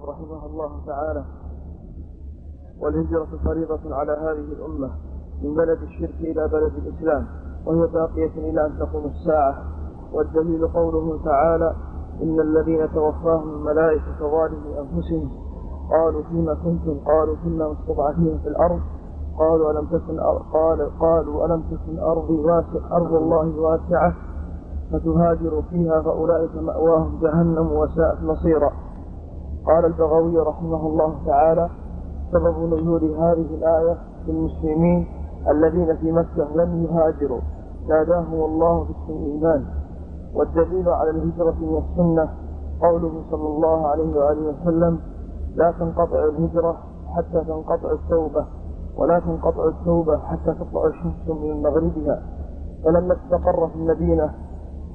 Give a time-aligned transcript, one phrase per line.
[0.00, 1.24] الخطاب رحمه الله تعالى
[2.80, 4.90] والهجرة فريضة على هذه الأمة
[5.42, 7.26] من بلد الشرك إلى بلد الإسلام
[7.66, 9.64] وهي باقية إلى أن تقوم الساعة.
[10.12, 11.74] والدليل قوله تعالى
[12.22, 15.30] إن الذين توفاهم الملائكة ظالمي أنفسهم
[15.90, 18.80] قالوا فيما كنتم قالوا كنا مستضعفين في الأرض
[19.38, 20.20] قالوا ألم تكن
[20.52, 24.14] قال قالوا ألم تكن أرضي واسع أرض الله واسعة
[24.92, 28.72] فتهاجروا فيها فأولئك مأواهم جهنم وساءت مصيرا.
[29.70, 31.68] قال البغوي رحمه الله تعالى
[32.32, 35.06] سبب نزول هذه الآية للمسلمين
[35.50, 37.40] الذين في مكة لم يهاجروا.
[37.88, 39.64] ناداهم الله باسم الإيمان.
[40.34, 42.28] والدليل على الهجرة من السنة
[42.82, 44.98] قوله صلى الله عليه وآله وسلم
[45.54, 46.76] لا تنقطع الهجرة
[47.16, 48.44] حتى تنقطع التوبة
[48.96, 52.22] ولا تنقطع التوبة حتى تطلع الشمس من مغربها.
[52.84, 54.34] فلما استقر في المدينة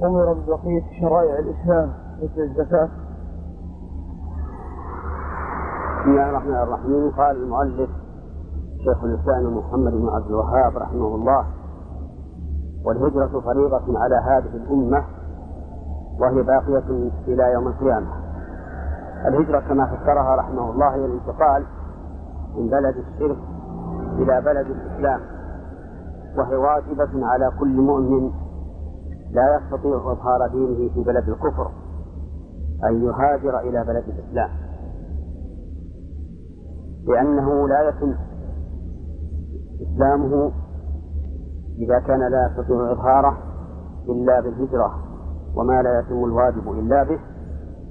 [0.04, 2.90] أمر ببقية شرائع الإسلام مثل الزكاة
[6.06, 7.12] بسم الله الرحمن الرحيم.
[7.18, 7.90] قال المؤلف
[8.86, 11.46] شيخ الإسلام محمد بن عبد الوهاب رحمه الله
[12.86, 15.04] والهجرة فريضة على هذه الأمة
[16.20, 18.08] وهي باقية إلى يوم القيامة.
[19.28, 21.66] الهجرة كما فسرها رحمه الله هي الانتقال
[22.56, 23.38] من بلد الشرك
[24.18, 25.22] إلى بلد الإسلام
[26.38, 28.32] وهي واجبة على كل مؤمن
[29.32, 31.72] لا يستطيع إظهار دينه في بلد الكفر
[32.84, 34.65] أن يهاجر إلى بلد الإسلام.
[37.08, 38.14] لأنه لا يتم
[39.82, 40.52] إسلامه
[41.78, 43.38] إذا كان لا يستطيع إظهاره
[44.10, 44.96] إلا بالهجرة
[45.56, 47.20] وما لا يتم الواجب إلا به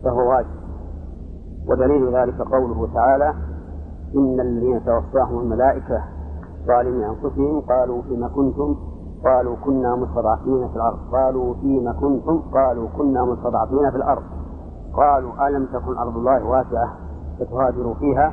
[0.04, 0.64] فهو واجب.
[1.68, 3.34] ودليل ذلك قوله تعالى
[4.16, 6.02] إن الذين توفاهم الملائكة
[6.66, 8.76] ظالمي أنفسهم قالوا فيما كنتم؟
[9.24, 10.98] قالوا كنا مستضعفين في الأرض.
[11.12, 14.22] قالوا فيما كنتم؟ قالوا كنا مستضعفين في الأرض.
[14.94, 16.96] قالوا ألم تكن أرض الله واسعة
[17.40, 18.32] فتهاجروا فيها؟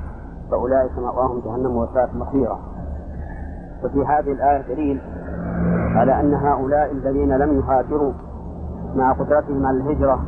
[0.52, 2.60] فأولئك مأواهم جهنم وساءت مصيرا
[3.84, 5.02] وفي هذه الآية دليل
[5.96, 8.14] على أن هؤلاء الذين لم يهاجروا
[8.96, 10.20] مع قدرتهم على الهجرة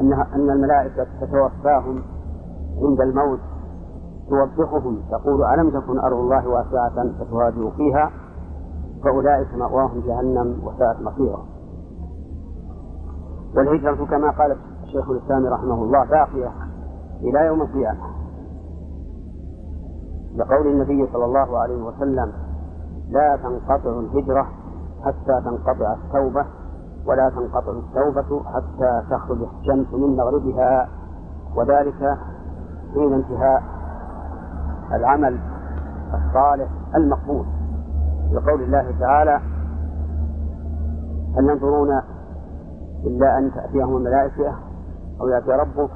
[0.00, 2.02] أن أن الملائكة تتوفاهم
[2.82, 3.40] عند الموت
[4.28, 8.10] توبخهم تقول ألم تكن أرض الله واسعة فتهاجروا فيها؟
[9.04, 11.42] فأولئك مأواهم جهنم وساءت مصيرا
[13.56, 16.50] والهجرة كما قال الشيخ الإسلام رحمه الله باقية
[17.22, 18.19] إلى يوم القيامة.
[20.36, 22.32] لقول النبي صلى الله عليه وسلم
[23.08, 24.46] لا تنقطع الهجرة
[25.04, 26.44] حتى تنقطع التوبة
[27.06, 30.88] ولا تنقطع التوبة حتى تخرج الشمس من مغربها.
[31.56, 32.18] وذلك
[32.94, 33.62] حين انتهاء
[34.92, 35.38] العمل
[36.14, 37.46] الصالح المقبول.
[38.32, 39.40] لقول الله تعالى
[41.36, 42.02] هل ينظرون
[43.04, 44.54] إلا أن تأتيهم الملائكة
[45.20, 45.90] أو يأتي ربك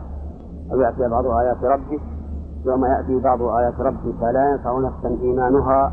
[0.72, 2.01] أو يأتي بعض آيات ربك؟
[2.65, 5.93] يوم يأتي بعض آيات ربك فلا ينفع نفسا إيمانها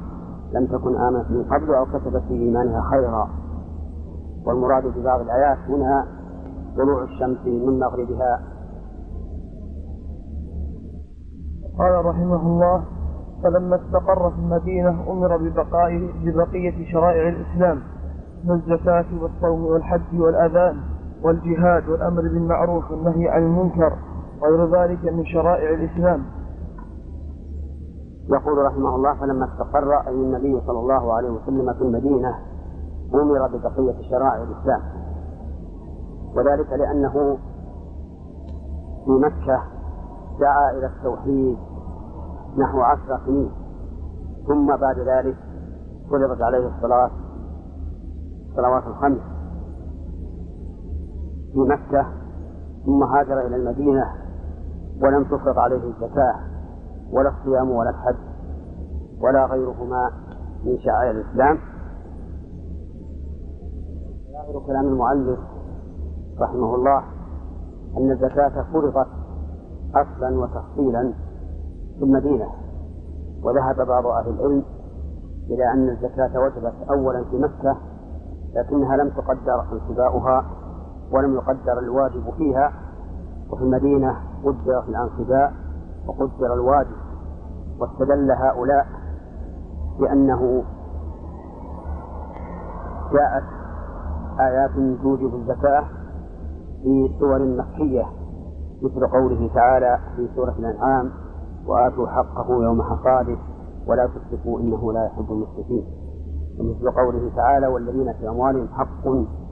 [0.53, 3.29] لم تكن آمنت من قبل أو كتبت في إيمانها خيرا.
[4.45, 6.05] والمراد ببعض الآيات هنا
[6.77, 8.41] طلوع الشمس من مغربها.
[11.79, 12.83] قال رحمه الله
[13.43, 17.81] فلما استقر في المدينة أمر ببقاء ببقية شرائع الإسلام
[18.49, 20.77] الزكاة والصوم والحج والأذان
[21.23, 23.93] والجهاد والأمر بالمعروف والنهي عن المنكر
[24.43, 26.23] غير ذلك من شرائع الإسلام.
[28.29, 32.35] يقول رحمه الله فلما استقر أي النبي صلى الله عليه وسلم في المدينة
[33.13, 34.81] أمر ببقية شرائع الإسلام.
[36.35, 37.37] وذلك لأنه
[39.05, 39.63] في مكة
[40.39, 41.57] دعا إلى التوحيد
[42.57, 43.51] نحو عشر سنين.
[44.47, 45.37] ثم بعد ذلك
[46.11, 47.11] فرضت عليه الصلاة
[48.49, 49.21] الصلوات الخمس
[51.53, 52.05] في مكة
[52.85, 54.05] ثم هاجر إلى المدينة
[55.03, 56.50] ولم تفرض عليه الزكاة.
[57.11, 58.15] ولا الصيام ولا الحج
[59.21, 60.11] ولا غيرهما
[60.65, 61.57] من شعائر الإسلام.
[64.31, 65.39] ظاهر كلام المؤلف
[66.39, 67.03] رحمه الله
[67.97, 69.07] أن الزكاة فرضت
[69.95, 71.13] أصلا وتفصيلا
[71.97, 72.45] في المدينة
[73.43, 74.63] وذهب بعض أهل العلم
[75.49, 77.77] إلى أن الزكاة وجبت أولا في مكة
[78.55, 80.45] لكنها لم تقدر انصباؤها
[81.11, 82.73] ولم يقدر الواجب فيها
[83.49, 84.15] وفي المدينة
[84.45, 85.53] قدر في الأنصباء
[86.07, 87.00] وقدر الواجب
[87.81, 88.85] واستدل هؤلاء
[89.99, 90.63] بأنه
[93.13, 93.43] جاءت
[94.39, 95.83] آيات توجب الزكاة
[96.83, 98.05] في سور مكية
[98.81, 101.11] مثل قوله تعالى في سورة الأنعام
[101.67, 103.37] وآتوا حقه يوم حصاده
[103.87, 105.85] ولا تسرفوا إنه لا يحب المسرفين
[106.59, 109.07] ومثل قوله تعالى والذين في أموالهم حق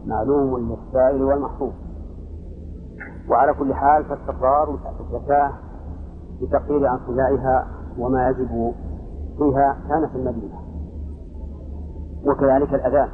[0.06, 1.72] معلوم للسائل والمحفوظ
[3.30, 5.52] وعلى كل حال فاستقرار الزكاة
[6.42, 7.68] بتقرير عن صناعها
[8.00, 8.74] وما يجب
[9.38, 10.60] فيها كان في المدينة.
[12.26, 13.10] وكذلك الأذان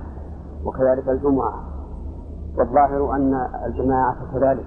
[0.66, 1.54] وكذلك الجمعة.
[2.58, 3.34] والظاهر أن
[3.66, 4.66] الجماعة كذلك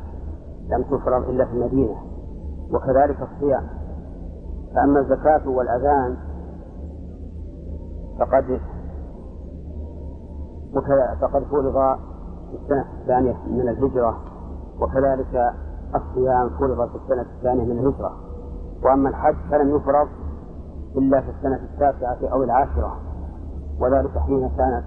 [0.69, 1.97] لم تفرض إلا في المدينة
[2.73, 3.67] وكذلك الصيام.
[4.75, 6.17] فأما الزكاة والأذان
[8.19, 8.61] فقد
[11.21, 11.99] فقد فرض
[12.51, 14.19] في السنة الثانية من الهجرة
[14.81, 15.55] وكذلك
[15.95, 18.28] الصيام فرض في السنة الثانية من الهجرة.
[18.85, 20.09] وأما الحج فلم يفرض
[20.97, 22.97] إلا في السنة التاسعة أو العاشرة
[23.81, 24.85] وذلك حين كانت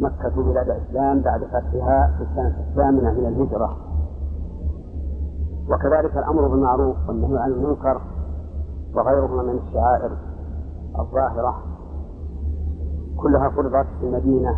[0.00, 3.76] مكة بلاد الإسلام بعد فتحها في السنة الثامنة من الهجرة.
[5.70, 8.00] وكذلك الأمر بالمعروف والنهي عن المنكر
[8.94, 10.10] وغيرهما من الشعائر
[10.98, 11.54] الظاهرة.
[13.16, 14.56] كلها فرضت في المدينة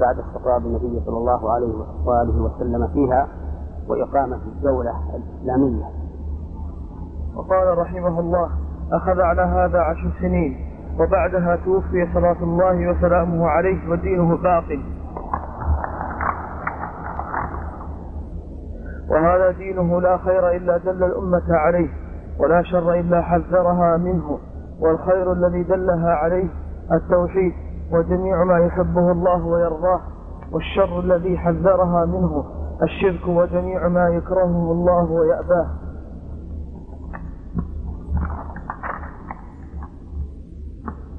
[0.00, 1.74] بعد استقرار النبي صلى الله عليه
[2.06, 3.28] وآله وسلم فيها
[3.88, 6.05] وإقامة الدولة الإسلامية.
[7.36, 8.50] وقال رحمه الله
[8.92, 10.56] أخذ على هذا عشر سنين
[11.00, 14.78] وبعدها توفي صلاة الله وسلامه عليه ودينه باق.
[19.10, 21.88] وهذا دينه لا خير إلا دل الأمة عليه
[22.38, 24.38] ولا شر إلا حذرها منه
[24.80, 26.48] والخير الذي دلها عليه
[26.92, 27.52] التوحيد
[27.92, 30.00] وجميع ما يحبه الله ويرضاه
[30.52, 32.44] والشر الذي حذرها منه
[32.82, 35.66] الشرك وجميع ما يكرهه الله ويأباه.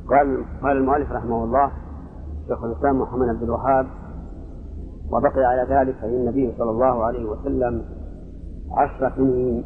[0.10, 1.72] قال قال المؤلف رحمه الله
[2.48, 3.88] شيخ الإسلام محمد بن الوهاب
[5.12, 7.82] وبقي على ذلك أي النبي صلى الله عليه وسلم
[8.72, 9.64] عشر سنين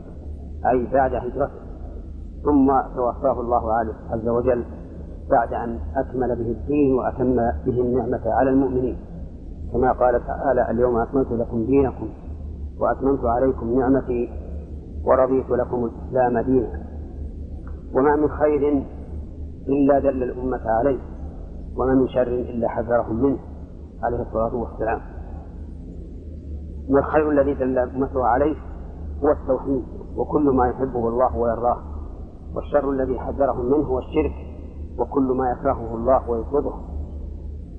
[0.71, 1.61] أي بعد هجرته
[2.43, 3.73] ثم توفاه الله
[4.11, 4.65] عز وجل
[5.31, 7.35] بعد أن أكمل به الدين وأتم
[7.65, 8.97] به النعمة على المؤمنين.
[9.73, 12.07] كما قال تعالى اليوم أكملت لكم دينكم
[12.79, 14.29] وأتممت عليكم نعمتي
[15.05, 16.83] ورضيت لكم الإسلام دينا.
[17.93, 18.83] وما من خير
[19.67, 20.99] إلا دل الأمة عليه
[21.77, 23.39] وما من شر إلا حذرهم منه
[24.03, 25.01] عليه الصلاة والسلام.
[26.89, 28.55] والخير الذي دل أمته عليه
[29.23, 29.83] هو التوحيد
[30.17, 31.77] وكل ما يحبه الله ويرضاه.
[32.55, 34.33] والشر الذي حذرهم منه هو الشرك
[34.99, 36.73] وكل ما يكرهه الله ويبغضه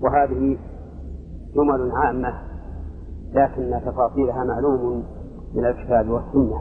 [0.02, 0.58] وهذه
[1.55, 2.35] جمل عامة
[3.32, 5.05] لكن تفاصيلها معلوم
[5.55, 6.58] من الكتاب والسنة.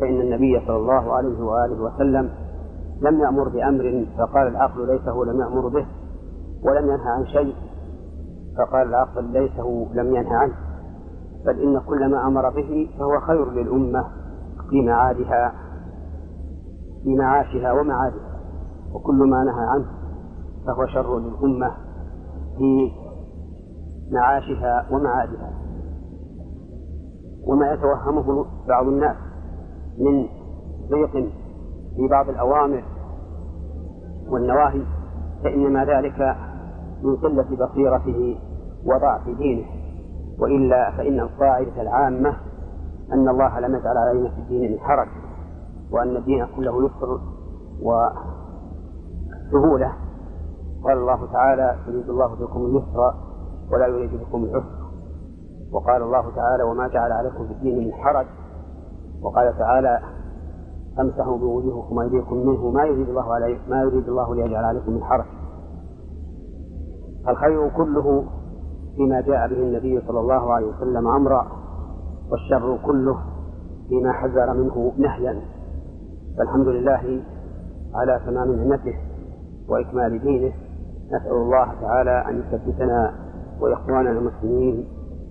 [0.00, 2.30] فإن النبي صلى الله عليه وآله وسلم
[3.00, 5.86] لم يأمر بأمر فقال العقل ليته لم يأمر به
[6.62, 7.54] ولم ينهى عن شيء
[8.58, 10.54] فقال العقل ليته لم ينهى عنه.
[11.46, 14.04] بل إن كل ما أمر به فهو خير للأمة
[14.70, 15.54] في معادها
[17.04, 18.40] في معاشها ومعادها
[18.92, 19.86] وكل ما نهى عنه
[20.66, 21.70] فهو شر للأمة
[22.58, 22.90] في
[24.12, 25.50] معاشها ومعادها.
[27.46, 29.16] وما يتوهمه بعض الناس
[29.98, 30.26] من
[30.90, 31.32] ضيق
[31.96, 32.84] في بعض الأوامر
[34.28, 34.82] والنواهي
[35.44, 36.36] فإنما ذلك
[37.02, 38.38] من قلة بصيرته
[38.86, 39.66] وضعف دينه.
[40.38, 42.36] وإلا فإن القاعدة العامة
[43.12, 45.08] أن الله لم يجعل علينا في الدين من حرج
[45.92, 47.20] وأن الدين كله يسر
[49.52, 49.92] وسهولة.
[50.84, 53.14] قال الله تعالى يريد الله بكم اليسر
[53.72, 54.84] ولا يريد بكم العسر.
[55.72, 58.26] وقال الله تعالى وما جعل عليكم في الدين من حرج.
[59.22, 60.00] وقال تعالى
[61.00, 65.24] أمسحوا بوجوهكم وأيديكم منه ما يريد الله عليه ما يريد الله ليجعل عليكم من حرج.
[67.28, 68.24] الخير كله
[68.96, 71.46] فيما جاء به النبي صلى الله عليه وسلم أمرا
[72.30, 73.18] والشر كله
[73.88, 75.40] فيما حذر منه نهيا.
[76.38, 77.22] فالحمد لله
[77.94, 78.94] على تمام نعمته
[79.68, 80.52] وإكمال دينه.
[81.06, 83.14] نسأل الله تعالى أن يثبتنا
[83.60, 84.88] وإخواننا المسلمين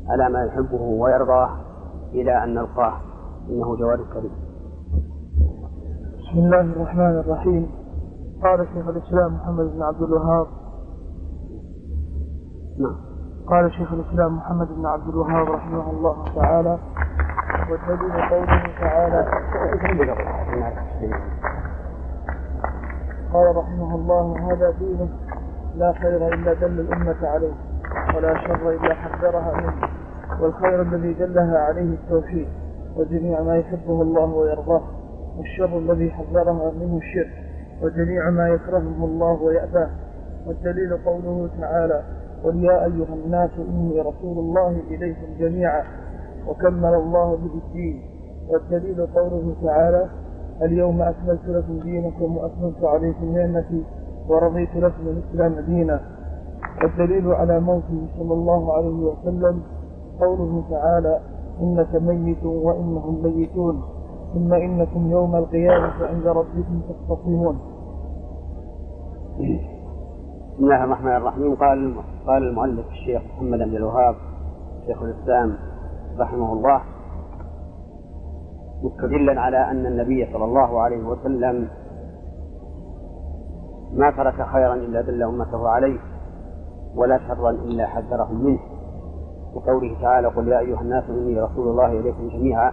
[0.10, 1.50] على ما يحبه ويرضاه
[2.14, 2.94] إلى أن نلقاه.
[3.50, 4.43] إنه جواد كريم.
[6.34, 7.72] بسم الله الرحمن الرحيم.
[8.44, 10.48] قال شيخ الإسلام محمد بن عبد الوهاب.
[12.80, 12.96] نعم.
[13.48, 16.78] قال شيخ الإسلام محمد بن عبد الوهاب رحمه الله تعالى.
[17.70, 19.26] والدليل قوله تعالى.
[23.34, 25.10] قال رحمه الله هذا دينه
[25.76, 27.54] لا خير إلا دل الأمة عليه
[28.16, 29.88] ولا شر إلا حذرها منه
[30.42, 32.48] والخير الذي دلها عليه التوحيد
[32.98, 35.03] وجميع ما يحبه الله ويرضاه.
[35.38, 37.34] والشر الذي حذرها منه الشرك
[37.84, 39.90] وجميع ما يكرهه الله ويأباه.
[40.48, 42.04] والدليل قوله تعالى
[42.44, 45.84] قل يا أيها الناس إني رسول الله إليكم جميعا
[46.48, 48.02] وكمل الله به الدين.
[48.50, 50.10] والدليل قوله تعالى
[50.62, 53.84] اليوم أكملت لكم دينكم وأتممت عليكم نعمتي
[54.30, 56.00] ورضيت لكم الإسلام دينا.
[56.84, 59.62] والدليل على موته صلى الله عليه وسلم
[60.20, 61.20] قوله تعالى
[61.62, 63.84] إنك ميت وإنهم ميتون.
[64.34, 67.60] ثم إنكم يوم القيامة عند ربكم تختصمون
[70.54, 71.56] بسم الله الرحمن الرحيم.
[71.56, 71.96] قال
[72.28, 74.16] قال المؤلف الشيخ محمد بن الوهاب
[74.86, 75.56] شيخ الإسلام
[76.20, 76.82] رحمه الله
[78.84, 81.68] مستدلا على أن النبي صلى الله عليه وسلم
[83.94, 86.00] ما ترك خيرا إلا دل أمته عليه
[86.96, 88.60] ولا شرا إلا حذرهم منه.
[89.56, 92.72] وقوله تعالى قل يا أيها الناس إني رسول الله إليكم جميعا.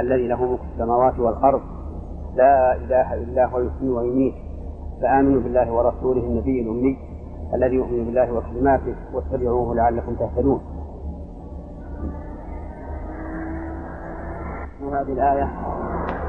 [0.00, 1.60] الذي له ملك السماوات والأرض
[2.34, 4.34] لا إله إلا هو يحيي ويميت
[5.02, 6.98] فآمنوا بالله ورسوله النبي الأمي
[7.54, 10.60] الذي يؤمن بالله وكلماته واتبعوه لعلكم تهتدون.
[14.92, 15.48] هذه الآية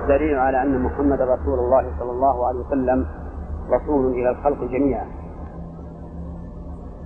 [0.07, 3.05] دليل على أن محمد رسول الله صلى الله عليه وسلم
[3.69, 5.05] رسول إلى الخلق جميعا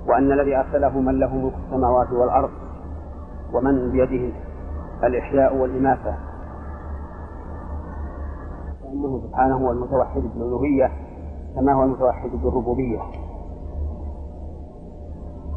[0.08, 2.50] وأن الذي أرسله من له ملك السماوات والأرض
[3.54, 4.34] ومن بيده
[5.04, 6.33] الإحياء والإماتة.
[8.94, 10.92] وأنه سبحانه هو المتوحد بالألوهية
[11.56, 13.00] كما هو المتوحد بالربوبية.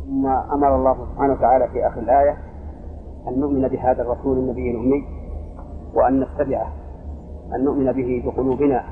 [0.06, 2.36] ثم أمر الله سبحانه وتعالى في آخر الآية
[3.28, 5.04] أن نؤمن بهذا الرسول النبي الأمي
[5.94, 6.72] وأن نتبعه
[7.54, 8.84] أن نؤمن به بقلوبنا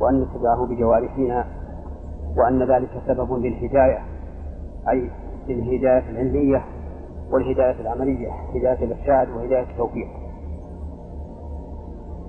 [0.00, 1.46] وأن نتبعه بجوارحنا
[2.36, 3.98] وأن ذلك سبب للهداية
[4.88, 5.10] أي
[5.48, 6.64] للهداية العلمية
[7.32, 10.08] والهداية العملية هداية الإرشاد وهداية التوفيق.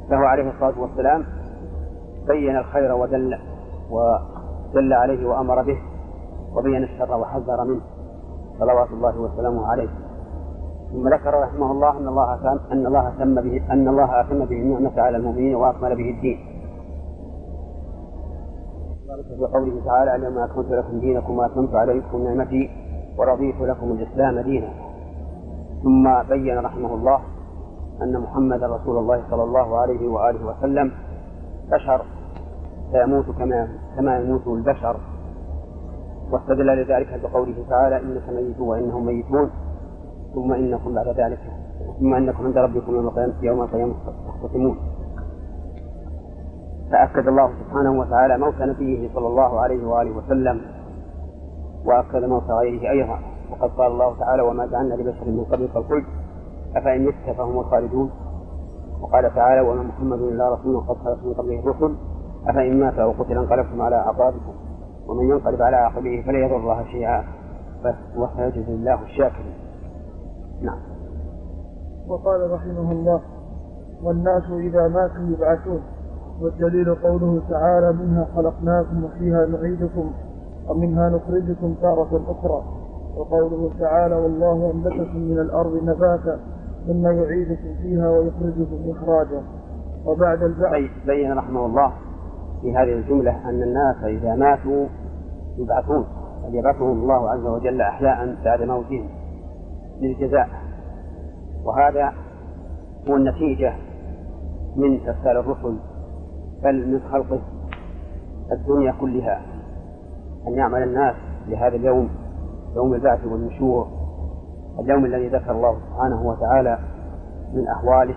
[0.10, 1.26] له عليه الصلاة والسلام
[2.28, 3.38] بين الخير ودل
[3.92, 5.78] ودل عليه وأمر به
[6.56, 7.82] وبين الشر وحذر منه
[8.60, 9.90] صلوات الله وسلامه عليه
[10.92, 14.56] ثم ذكر رحمه الله أن الله أتم أن الله اتم به أن الله أتم به
[14.56, 16.38] النعمة على المؤمنين وأكمل به الدين.
[19.10, 22.70] ذلك في قوله تعالى اليوم أكملت لكم دينكم وأتممت عليكم نعمتي
[23.18, 24.70] ورضيت لكم الإسلام دينا.
[25.84, 27.20] ثم بين رحمه الله
[28.02, 30.92] أن محمدا رسول الله صلى الله عليه وآله وسلم
[31.72, 32.02] بشر
[32.92, 33.68] سيموت كما
[33.98, 34.96] كما يموت البشر.
[36.32, 39.50] واستدل لذلك بقوله تعالى إنك ميت وإنهم ميتون.
[40.34, 41.40] ثم إنكم بعد ذلك
[42.00, 43.94] ثم إنكم عند ربكم يوم القيامه يوم القيامة
[44.28, 44.78] تختصمون
[46.92, 50.62] فأكد الله سبحانه وتعالى موت نبيه صلى الله عليه وآله وسلم.
[51.86, 53.20] وأكد موت غيره أيضا.
[53.52, 56.06] وقد قال الله تعالى وما جعلنا لبشر من قبلك الخلد.
[56.76, 58.12] أفإن مت فهم الخالدون.
[59.04, 61.96] وقال تعالى وما محمد الا رسول قد خلت من قبله الرسل
[62.48, 64.54] افان مات أو قتل انقلبتم على اعقابكم
[65.08, 67.24] ومن ينقلب على عقبه فلا يضر الله شيئا
[68.18, 69.54] وسيجزي الله الشاكرين.
[70.62, 70.80] نعم.
[72.08, 73.22] وقال رحمه الله
[74.04, 75.82] والناس إذا ماتوا يبعثون
[76.42, 80.12] والدليل قوله تعالى منها خلقناكم وفيها نعيدكم
[80.70, 82.64] ومنها نخرجكم تارة أخرى.
[83.18, 86.40] وقوله تعالى والله أنبتكم من الأرض نباتا
[86.88, 89.44] ثم يعيدكم فيها ويخرجكم إخراجا.
[90.06, 90.90] وبعد البعث.
[91.06, 91.94] بين رحمه الله
[92.62, 94.86] في هذه الجملة أن الناس إذا ماتوا
[95.58, 96.06] يبعثون.
[96.44, 99.10] بل يبعثهم الله عز وجل أحياء بعد موتهم
[100.02, 100.50] للجزاء.
[101.66, 102.14] وهذا
[103.10, 103.74] هو النتيجة
[104.76, 105.78] من إرسال الرسل
[106.64, 107.42] بل من خلقه
[108.52, 109.42] الدنيا كلها.
[110.48, 111.16] أن يعمل الناس
[111.48, 112.10] لهذا اليوم
[112.76, 114.03] يوم البعث والنشور.
[114.80, 116.80] اليوم الذي ذكر الله سبحانه وتعالى
[117.54, 118.16] من أحواله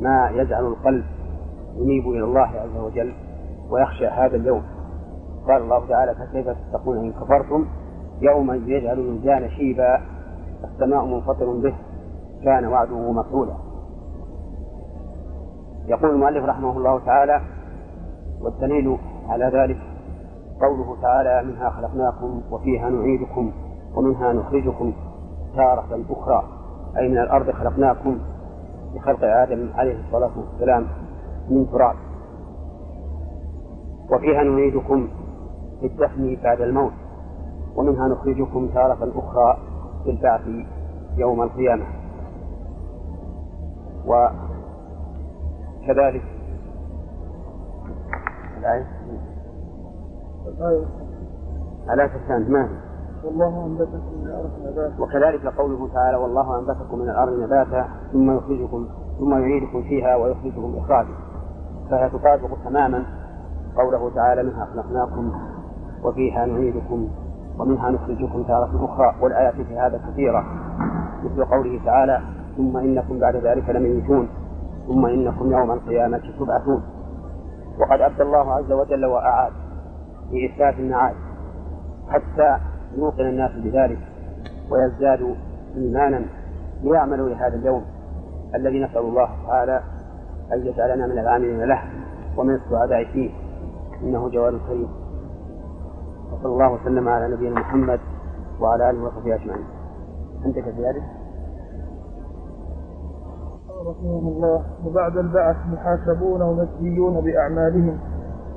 [0.00, 1.04] ما يجعل القلب
[1.76, 3.12] ينيب إلى الله عز وجل
[3.70, 4.62] ويخشى هذا اليوم.
[5.48, 7.66] قال الله تعالى فكيف تتقون إن كفرتم؟
[8.20, 10.00] يوما يجعل الولدان شيبا
[10.64, 11.74] السماء منفطر به
[12.44, 13.54] كان وعده مفعولا.
[15.86, 17.40] يقول المؤلف رحمه الله تعالى
[18.40, 18.98] والدليل
[19.28, 19.78] على ذلك
[20.60, 23.52] قوله تعالى منها خلقناكم وفيها نعيدكم
[23.94, 24.92] ومنها نخرجكم
[25.56, 26.42] تارة أخرى.
[26.98, 28.18] أي من الأرض خلقناكم
[28.94, 30.86] بخلق آدم عليه الصلاة والسلام
[31.50, 31.96] من تراب.
[34.12, 35.08] وفيها نعيدكم
[35.80, 36.92] في الدفن بعد الموت
[37.76, 39.58] ومنها نخرجكم تارة أخرى
[40.04, 40.40] في البعث
[41.16, 41.84] يوم القيامة.
[44.06, 46.22] وكذلك
[48.58, 48.86] الآية؟
[51.88, 52.68] على الثاني ما
[53.24, 55.02] والله أنبتكم من الأرض نباتا.
[55.02, 61.14] وكذلك قوله تعالى والله أنبتكم من الأرض نباتا ثم يخرجكم ثم يعيدكم فيها ويخرجكم إخراجا
[61.90, 63.04] فهي تطابق تماما
[63.76, 65.32] قوله تعالى منها خلقناكم
[66.04, 67.08] وفيها نعيدكم
[67.58, 70.44] ومنها نخرجكم تارة أخرى والآيات في هذا كثيرة.
[71.24, 72.20] مثل قوله تعالى
[72.56, 74.28] ثم إنكم بعد ذلك لميتون.
[74.86, 76.82] ثم إنكم يوم القيامة تبعثون.
[77.80, 79.52] وقد أبدى الله عز وجل وأعاد
[80.30, 81.14] في إثبات المعاد
[82.08, 82.58] حتى
[82.94, 83.98] يوقن الناس بذلك
[84.70, 85.34] ويزدادوا
[85.76, 86.22] إيمانا
[86.82, 87.84] ليعملوا لهذا اليوم
[88.54, 89.82] الذي نسأل الله تعالى
[90.52, 91.82] أن يجعلنا من العاملين له
[92.36, 93.30] ومن السعداء فيه.
[94.02, 94.88] إنه جواد كريم
[96.32, 98.00] وصلى الله وسلم على نبينا محمد
[98.60, 99.64] وعلى آله وصحبه أجمعين.
[100.44, 101.02] عندك زيادة؟
[103.86, 104.64] رحمه الله.
[104.86, 107.98] وبعد البعث محاسبون ومجزيون بأعمالهم.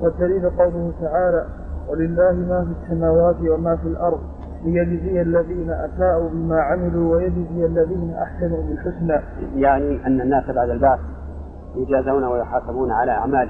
[0.02, 1.46] والدليل قوله تعالى
[1.90, 4.20] ولله ما في السماوات وما في الأرض
[4.64, 9.20] ليجزي الذين أساءوا بما عملوا ويجزي الذين أحسنوا بالحسنى.
[9.54, 11.00] يعني أن الناس بعد البعث
[11.76, 13.48] يجازون ويحاسبون على أعمال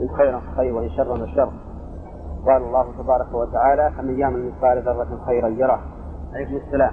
[0.00, 1.50] إن خيرا فخير وإن شرا فشر
[2.46, 5.80] قال الله تبارك وتعالى فمن يعمل مثقال ذرة خيرا يره.
[6.34, 6.92] عليكم السلام.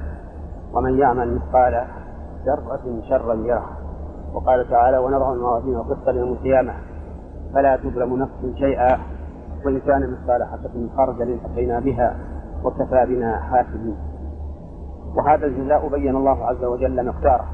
[0.74, 1.86] ومن يعمل مثقال
[2.46, 3.70] ذرة شرا يره.
[4.34, 6.74] وقال تعالى ونضع الموازين القسط ليوم القيامة.
[7.54, 9.00] فلا تظلم نفس شيئا.
[9.66, 12.16] وإن كان مثقال حبة خردل أتينا بها
[12.64, 13.98] وكفى بنا حاسبين.
[15.18, 17.46] وهذا الجزاء بين الله عز وجل مقداره.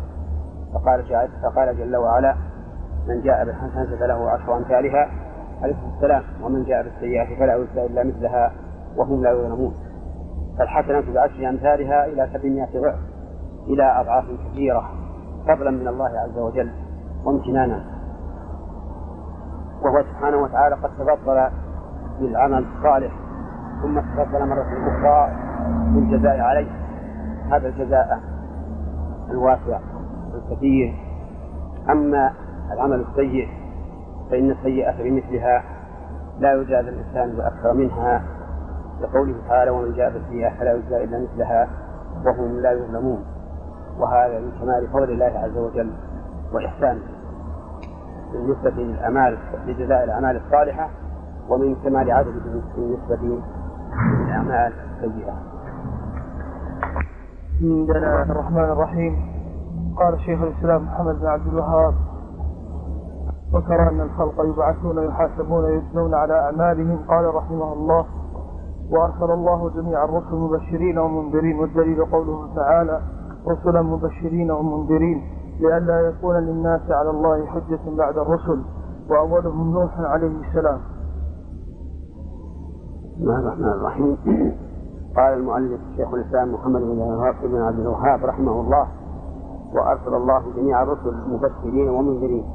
[0.73, 1.03] فقال
[1.43, 2.35] فقال جل وعلا
[3.07, 5.09] من جاء بالحسنة فله عشر أمثالها.
[5.61, 6.23] عليه السلام.
[6.43, 8.51] ومن جاء بالسيئة فلا يجزى إلا مثلها
[8.97, 9.73] وهم لا يظلمون.
[10.57, 12.99] فالحسنة بعشر أمثالها إلى سبعمائة ضعف
[13.67, 14.89] إلى أضعاف كثيرة
[15.47, 16.71] فضلا من الله عز وجل
[17.25, 17.83] وامتنانا.
[19.83, 21.49] وهو سبحانه وتعالى قد تفضل
[22.21, 23.11] بالعمل الصالح
[23.81, 25.31] ثم تفضل مرة أخرى
[25.93, 26.71] بالجزاء عليه.
[27.51, 28.19] هذا الجزاء
[29.29, 29.79] الواسع
[30.35, 30.93] الكثير
[31.89, 32.33] أما
[32.73, 33.49] العمل السيء
[34.31, 35.63] فإن السيئة بمثلها
[36.39, 38.23] لا يجازى الإنسان بأكثر منها.
[39.01, 41.67] لقوله تعالى ومن جاء بالسيئة فلا يجزى إلا مثلها
[42.25, 43.25] وهم لا يظلمون.
[43.99, 45.91] وهذا من كمال فضل الله عز وجل
[46.53, 47.01] وإحسانه.
[48.33, 49.37] بالنسبة للأعمال
[49.67, 50.89] لجزاء الأعمال الصالحة
[51.49, 52.41] ومن كمال عدله
[52.75, 55.33] بالنسبة للأعمال السيئة.
[57.55, 59.13] بسم الله الرحمن الرحيم.
[59.97, 61.93] قال شيخ الإسلام محمد بن عبد الوهاب
[63.53, 66.99] ذكر أن الخلق يبعثون يحاسبون يجزون على أعمالهم.
[67.07, 68.05] قال رحمه الله
[68.91, 71.59] وأرسل الله جميع الرسل مبشرين ومنذرين.
[71.59, 73.01] والدليل قوله تعالى
[73.47, 75.21] رسلا مبشرين ومنذرين.
[75.59, 78.61] لئلا يكون للناس على الله حجة بعد الرسل
[79.09, 80.79] وأولهم نوح عليه السلام.
[83.21, 84.17] بسم الله الرحمن الرحيم.
[85.17, 86.81] قال المؤلف شيخ الإسلام محمد
[87.43, 88.87] بن عبد الوهاب رحمه الله
[89.73, 92.45] وأرسل الله جميع الرسل مبشرين ومنذرين.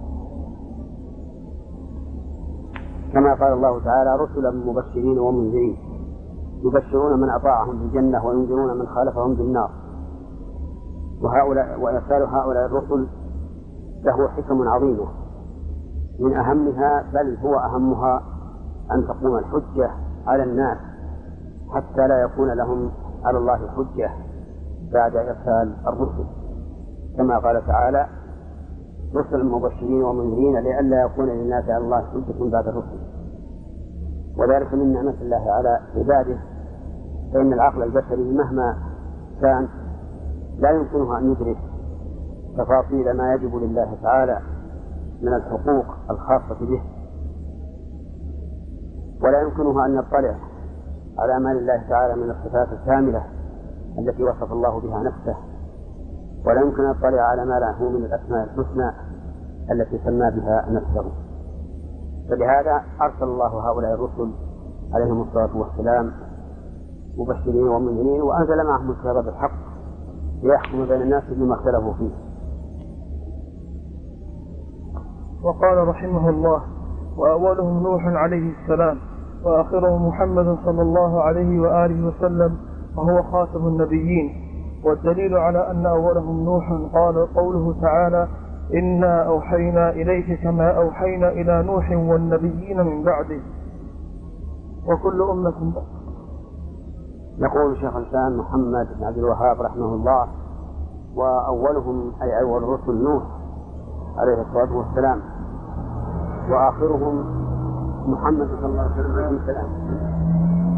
[3.12, 5.76] كما قال الله تعالى رسلا مبشرين ومنذرين
[6.64, 9.70] يبشرون من أطاعهم بالجنة وينذرون من خالفهم بالنار.
[11.22, 13.06] وهؤلاء وإرسال هؤلاء الرسل
[14.04, 15.06] له حكم عظيمة
[16.20, 18.22] من أهمها بل هو أهمها
[18.92, 20.78] أن تقوم الحجة على الناس
[21.74, 22.90] حتى لا يكون لهم
[23.24, 24.10] على الله حجة
[24.92, 26.26] بعد إرسال الرسل.
[27.16, 28.06] كما قال تعالى
[29.14, 32.98] رسل مبشرين ومنذرين لئلا يكون للناس على الله حجة بعد الرسل.
[34.38, 36.38] وذلك من نعمة الله على عباده
[37.34, 38.76] فإن العقل البشري مهما
[39.40, 39.68] كان
[40.58, 41.58] لا يمكنه أن يدرك
[42.58, 44.38] تفاصيل ما يجب لله تعالى
[45.22, 46.82] من الحقوق الخاصة به.
[49.26, 50.34] ولا يمكنه أن يطلع
[51.18, 53.24] على ما لله تعالى من الصفات الكاملة
[53.98, 55.36] التي وصف الله بها نفسه.
[56.46, 58.90] ولا يمكن أن يطلع على ما له من الأسماء الحسنى
[59.70, 61.04] التي سمى بها نفسه.
[62.30, 64.30] فلهذا أرسل الله هؤلاء الرسل
[64.92, 66.12] عليهم الصلاة والسلام
[67.16, 69.52] مبشرين ومنذرين وأنزل معهم الكتاب بالحق
[70.42, 72.14] ليحكم بين الناس بما اختلفوا فيه.
[75.42, 76.62] وقال رحمه الله
[77.16, 78.98] وأولهم نوح عليه السلام
[79.46, 82.56] وآخرهم محمد صلى الله عليه وآله وسلم
[82.96, 84.46] وهو خاتم النبيين.
[84.84, 88.28] والدليل على أن أولهم نوح قال قوله تعالى
[88.74, 93.40] إنا أوحينا إليك كما أوحينا إلى نوح والنبيين من بعده.
[94.88, 95.72] وكل أمة
[97.38, 100.26] يقول شيخ الإسلام محمد بن عبد الوهاب رحمه الله
[101.16, 103.22] وأولهم أي أول رسل نوح
[104.18, 105.20] عليه الصلاة والسلام
[106.50, 107.45] وآخرهم
[108.06, 109.68] محمد صلى الله عليه وسلم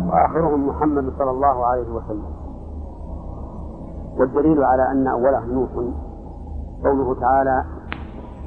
[0.09, 2.33] وآخرهم محمد صلى الله عليه وسلم.
[4.19, 5.71] والدليل على أن أولهم نوح
[6.85, 7.65] قوله تعالى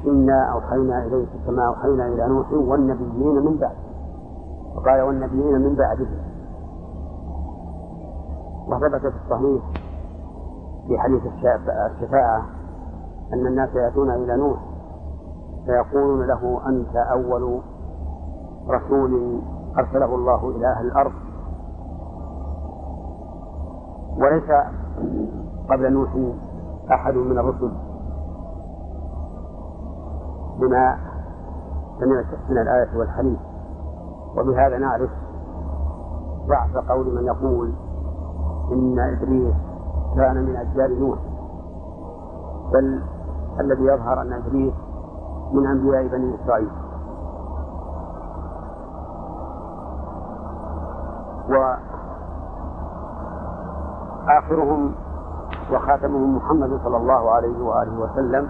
[0.06, 3.76] إنا أوحينا إليك كما أوحينا إلى نوح والنبيين من بعد.
[4.76, 6.06] وقال والنبيين من بعده.
[8.68, 9.62] وثبت في الصحيح
[10.86, 11.22] في حديث
[11.86, 12.42] الشفاعة
[13.32, 14.58] أن الناس يأتون إلى نوح
[15.66, 17.60] فيقولون له أنت أول
[18.68, 19.40] رسول
[19.78, 21.12] أرسله الله إلى أهل الأرض.
[24.18, 24.50] وليس
[25.70, 26.10] قبل نوح
[26.90, 27.72] أحد من الرسل
[30.60, 30.98] بما
[32.00, 33.38] سمعت من الآية والحديث.
[34.36, 35.10] وبهذا نعرف
[36.48, 37.72] ضعف قول من يقول
[38.72, 39.54] إن إدريس
[40.16, 41.18] كان من أجيال نوح.
[42.72, 43.02] بل
[43.60, 44.74] الذي يظهر أن إدريس
[45.52, 46.81] من أنبياء بني إسرائيل.
[54.26, 54.94] وآخرهم
[55.72, 58.48] وخاتمهم محمد صلى الله عليه وآله وسلم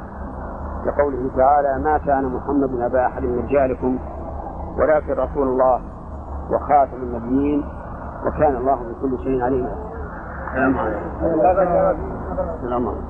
[0.87, 3.99] لقوله تعالى ما كان محمد أبا أحد من رجالكم
[4.79, 5.81] ولكن رسول الله
[6.51, 7.65] وخاتم النبيين
[8.27, 9.75] وكان الله بكل شيء عليما
[12.57, 13.05] السلام عليكم.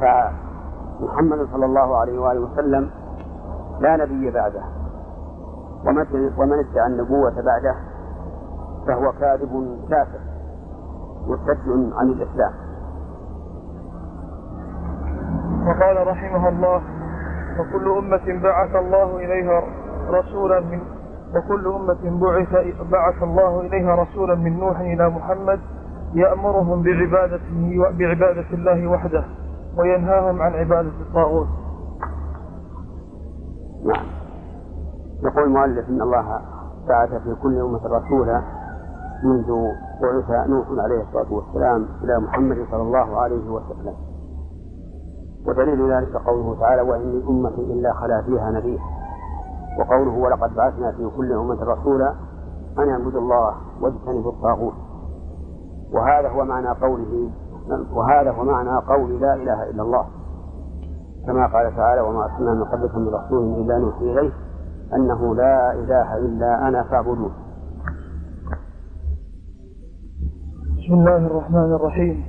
[0.00, 2.90] فمحمد صلى الله عليه وآله وسلم
[3.80, 4.62] لا نبي بعده.
[6.38, 7.74] ومن ادعى النبوة بعده
[8.86, 10.20] فهو كاذب كافر
[11.28, 12.52] مرتد عن الإسلام
[15.66, 16.82] وقال رحمه الله
[17.58, 19.62] وكل أمة بعث الله إليها
[20.10, 20.80] رسولا من
[21.36, 22.52] وكل أمة بعث
[22.90, 25.60] بعث الله إليها رسولا من نوح إلى محمد
[26.14, 29.24] يأمرهم بعبادته بعبادة الله وحده
[29.78, 31.48] وينهاهم عن عبادة الطاغوت.
[33.84, 34.06] نعم.
[35.24, 36.40] يقول المؤلف إن الله
[36.88, 38.42] بعث في كل أمة رسولا
[39.24, 39.46] منذ
[40.02, 43.94] بعث نوح عليه الصلاة والسلام إلى محمد صلى الله عليه وسلم.
[45.46, 48.78] ودليل ذلك قوله تعالى وإن من أمة إلا خلا فيها نذير
[49.78, 52.14] وقوله ولقد بعثنا في كل أمة رسولا
[52.78, 54.74] أن اعبدوا الله واجتنبوا الطاغوت
[55.92, 57.30] وهذا هو معنى قوله
[57.94, 60.06] وهذا هو معنى قول لا إله إلا الله.
[61.26, 64.32] كما قال تعالى وما أرسلنا من قبلكم من رسول إلا نوحي إليه
[64.92, 67.32] أنه لا إله إلا أنا فاعبدون
[70.78, 72.24] بسم الله الرحمن الرحيم.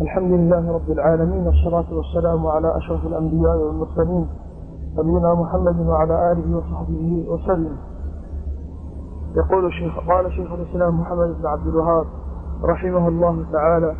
[0.00, 4.28] الحمد لله رب العالمين والصلاة والسلام على أشرف الأنبياء والمرسلين
[4.98, 7.76] نبينا محمد وعلى آله وصحبه وسلم.
[9.36, 12.06] يقول الشيخ قال شيخ الإسلام محمد بن عبد الوهاب
[12.64, 13.94] رحمه الله تعالى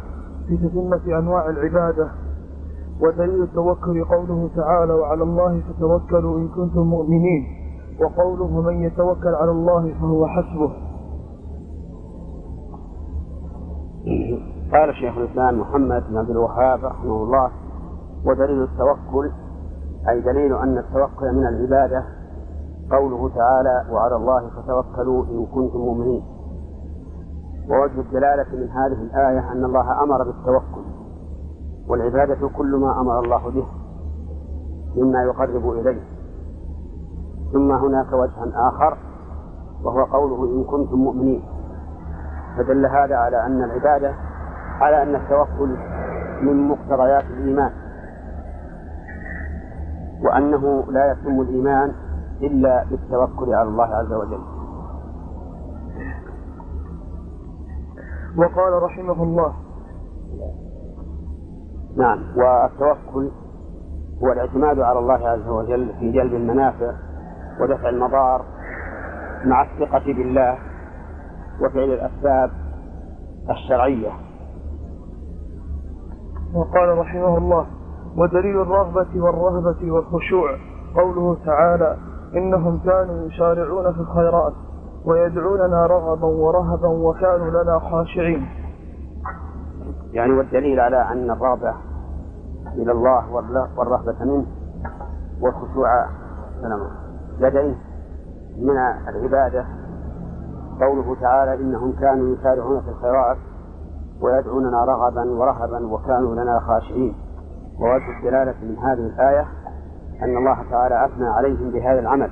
[0.48, 2.08] في تتمة أنواع العبادة
[3.00, 7.63] ودليل التوكل قوله تعالى وعلى الله فتوكلوا إن كنتم مؤمنين.
[8.00, 10.72] وقوله من يتوكل على الله فهو حسبه.
[14.72, 17.50] قال شيخ الإسلام محمد بن عبد الوهاب رحمه الله
[18.26, 19.30] ودليل التوكل
[20.08, 22.04] أي دليل أن التوكل من العبادة
[22.90, 26.22] قوله تعالى وعلى الله فتوكلوا إن كنتم مؤمنين.
[27.70, 30.84] ووجه الدلالة من هذه الآية أن الله أمر بالتوكل
[31.88, 33.66] والعبادة كل ما أمر الله به
[34.96, 36.13] مما يقرب إليه.
[37.54, 38.98] ثم هناك وجه آخر
[39.84, 41.42] وهو قوله إن كنتم مؤمنين.
[42.56, 44.14] فدل هذا على أن العبادة
[44.80, 45.76] على أن التوكل
[46.42, 47.72] من مقتضيات الإيمان.
[50.24, 51.92] وأنه لا يتم الإيمان
[52.42, 54.40] إلا بالتوكل على الله عز وجل.
[58.36, 59.54] وقال رحمه الله
[61.96, 63.30] نعم والتوكل
[64.22, 66.92] هو الاعتماد على الله عز وجل في جلب المنافع
[67.60, 68.44] ودفع المضار
[69.44, 70.58] مع الثقة بالله
[71.60, 72.50] وفعل الأسباب
[73.50, 74.10] الشرعية.
[76.54, 77.66] وقال رحمه الله
[78.16, 80.56] ودليل الرغبة والرهبة والخشوع.
[80.94, 81.96] قوله تعالى
[82.34, 84.52] إنهم كانوا يسارعون في الخيرات
[85.04, 88.46] ويدعوننا رغبا ورهبا وكانوا لنا خاشعين.
[90.12, 91.74] يعني والدليل على أن الرغبة
[92.74, 93.32] إلى الله
[93.76, 94.46] والرهبة منه
[95.40, 96.06] والخشوع
[97.38, 97.74] لديه
[98.58, 98.76] من
[99.08, 99.64] العبادة.
[100.80, 103.36] قوله تعالى إنهم كانوا يسارعون في الخيرات
[104.20, 107.14] ويدعوننا رغبا ورهبا وكانوا لنا خاشعين.
[107.80, 109.46] ووجه الدلالة من هذه الآية
[110.22, 112.30] أن الله تعالى أثنى عليهم بهذا العمل.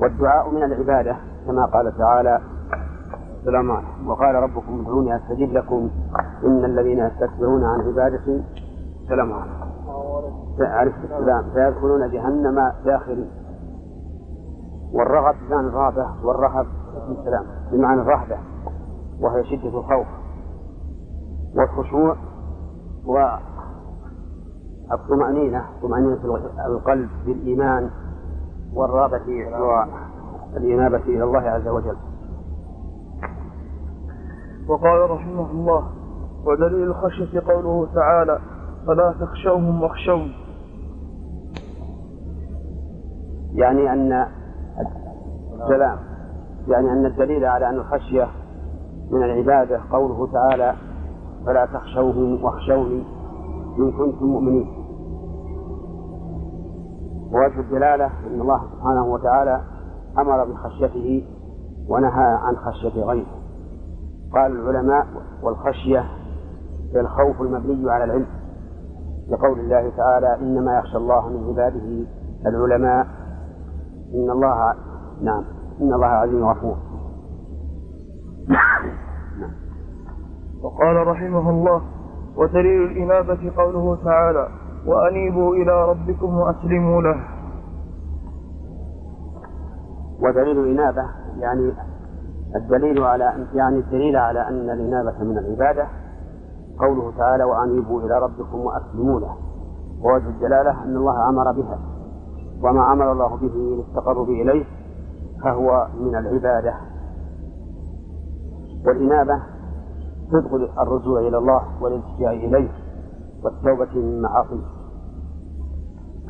[0.00, 2.40] والدعاء من العبادة كما قال تعالى
[3.44, 3.70] سلام
[4.06, 5.90] وقال ربكم ادعوني أستجب لكم
[6.44, 8.44] إن الذين يستكبرون عن عبادتي
[9.08, 9.32] سلام
[10.60, 13.30] عليه السلام سيدخلون جهنم داخلين.
[14.92, 16.66] والرغب بمعنى الرغبة والرهب
[17.08, 18.38] السلام بمعنى الرهبة
[19.20, 20.06] وهي شدة الخوف
[21.56, 22.16] والخشوع
[24.90, 26.18] والطمأنينة طمأنينة
[26.66, 27.90] القلب بالإيمان
[28.74, 29.50] والرغبة
[30.54, 31.96] والإنابة إلى الله عز وجل.
[34.68, 35.90] وقال رحمه الله
[36.46, 38.38] ودليل الخشية قوله تعالى
[38.86, 40.32] فلا تخشوهم واخشون
[43.52, 44.26] يعني أن
[45.62, 45.98] السلام
[46.68, 48.28] يعني أن الدليل على أن الخشية
[49.10, 50.74] من العبادة قوله تعالى
[51.46, 53.04] فلا تخشوهم واخشوني
[53.78, 54.66] إن كنتم مؤمنين.
[57.32, 59.60] ووجه الدلالة أن الله سبحانه وتعالى
[60.18, 61.26] أمر بخشيته
[61.88, 63.26] ونهى عن خشية غيره.
[64.32, 65.06] قال العلماء
[65.42, 66.04] والخشية
[66.94, 68.26] هي الخوف المبني على العلم.
[69.30, 72.06] لقول الله تعالى إنما يخشى الله من عباده
[72.46, 73.06] العلماء.
[74.14, 74.74] إن الله
[75.22, 75.44] نعم.
[75.80, 76.76] إن الله عزيز غفور.
[80.62, 81.82] وقال رحمه الله
[82.36, 84.48] ودليل الإنابة قوله تعالى
[84.86, 87.16] وأنيبوا إلى ربكم وأسلموا له.
[90.22, 91.02] ودليل الإنابة
[91.38, 91.72] يعني
[92.56, 95.86] الدليل على يعني الدليل على أن الإنابة من العبادة.
[96.78, 99.36] قوله تعالى وأنيبوا إلى ربكم وأسلموا له.
[100.02, 101.78] ووجه الدلالة أن الله أمر بها.
[102.62, 104.64] وما أمر الله به للتقرب إليه
[105.42, 106.74] فهو من العبادة.
[108.86, 109.42] والإنابة
[110.32, 112.68] صدق الرجوع إلى الله والالتجاء إليه
[113.44, 114.66] والتوبة من معاصيه.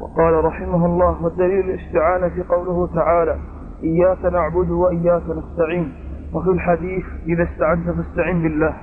[0.00, 3.38] وقال رحمه الله والدليل الاستعانة قوله تعالى
[3.82, 5.92] إياك نعبد وإياك نستعين.
[6.35, 8.76] وفي الحديث إذا استعنت فاستعن بالله.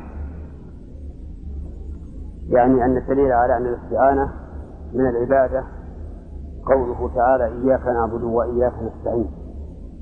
[2.49, 4.31] يعني أن الدليل على أن الاستعانة
[4.93, 5.63] من العبادة
[6.65, 9.31] قوله تعالى إياك نعبد وإياك نستعين.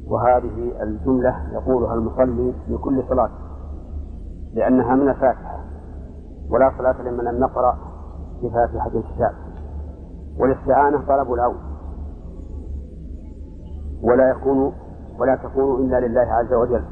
[0.08, 3.30] وهذه الجملة يقولها المصلي في كل صلاة
[4.54, 5.60] لأنها من الفاتحة
[6.51, 7.77] ولا صلاة لمن لم نقرأ
[8.43, 9.34] بفاتحة الكتاب.
[10.39, 11.58] والاستعانة طلب العون.
[14.04, 14.73] ولا يكون
[15.19, 16.84] ولا تكون إلا لله عز وجل.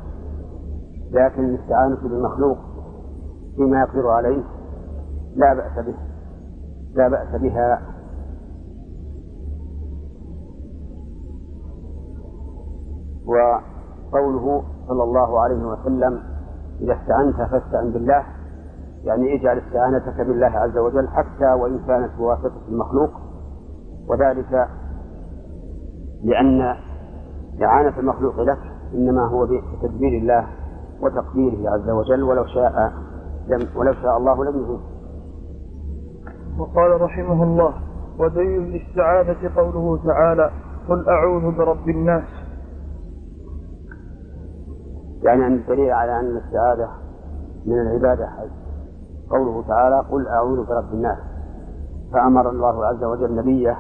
[1.12, 2.58] لكن الاستعانة بالمخلوق
[3.56, 4.44] فيما يقدر عليه
[5.40, 5.96] لا بأس به.
[6.94, 7.82] لا بأس بها.
[13.26, 16.24] وقوله صلى الله عليه وسلم
[16.82, 18.24] إذا استعنت فاستعن بالله.
[19.04, 23.12] يعني اجعل استعانتك بالله عز وجل حتى وإن كانت بواسطة المخلوق.
[24.10, 24.68] وذلك
[26.24, 26.76] لأن
[27.64, 28.60] إعانة المخلوق لك
[28.94, 30.48] إنما هو بتدبير الله
[31.02, 32.94] وتقديره عز وجل ولو شاء
[33.48, 34.99] لم ولو شاء الله لم يهون
[36.60, 37.74] وقال رحمه الله
[38.20, 40.52] ودليل الاستعاذة قوله تعالى
[40.90, 42.24] قل أعوذ برب الناس
[45.24, 46.90] يعني أن الدليل على أن الاستعاذة
[47.66, 48.30] من العبادة
[49.30, 51.18] قوله تعالى قل أعوذ برب الناس
[52.14, 53.78] فأمر الله عز وجل نبيه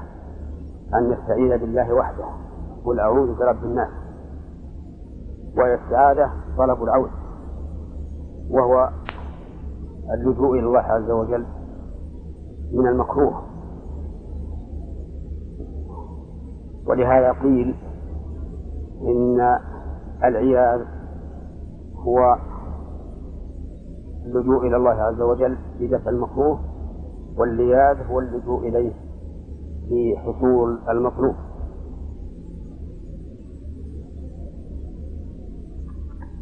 [0.94, 2.26] أن يستعيذ بالله وحده
[2.86, 3.90] قل أعوذ برب الناس
[5.58, 7.10] والاستعاذة طلب العون
[8.50, 8.90] وهو
[10.14, 11.46] اللجوء إلى الله عز وجل
[12.74, 13.44] من المكروه.
[16.88, 17.76] ولهذا قيل
[19.02, 19.58] إن
[20.24, 20.82] العياذ
[21.96, 22.36] هو
[24.26, 26.60] اللجوء إلى الله عز وجل في دفع المكروه
[27.38, 28.94] واللياذ هو اللجوء إليه
[29.90, 31.36] في حصول المطلوب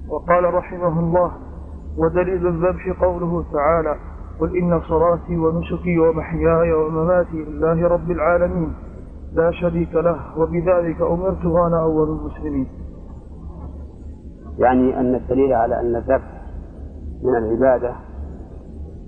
[0.09, 1.31] وقال رحمه الله
[1.97, 3.95] ودليل الذبح قوله تعالى
[4.39, 8.73] قل إن صلاتي ونسكي ومحياي ومماتي لله رب العالمين.
[9.33, 12.67] لا شريك له وبذلك أمرت وأنا أول المسلمين.
[14.57, 16.41] يعني أن الدليل على أن الذبح
[17.23, 17.95] من العبادة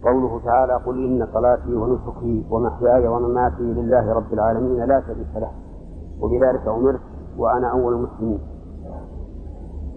[0.04, 5.52] قوله تعالى قل إن صلاتي ونسكي ومحياي ومماتي لله رب العالمين لا شريك له
[6.22, 7.02] وبذلك أمرت
[7.38, 8.40] وأنا أول المسلمين.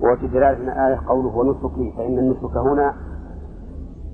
[0.03, 2.95] وفي دلالة الآية قوله ونسكي فإن النسك هنا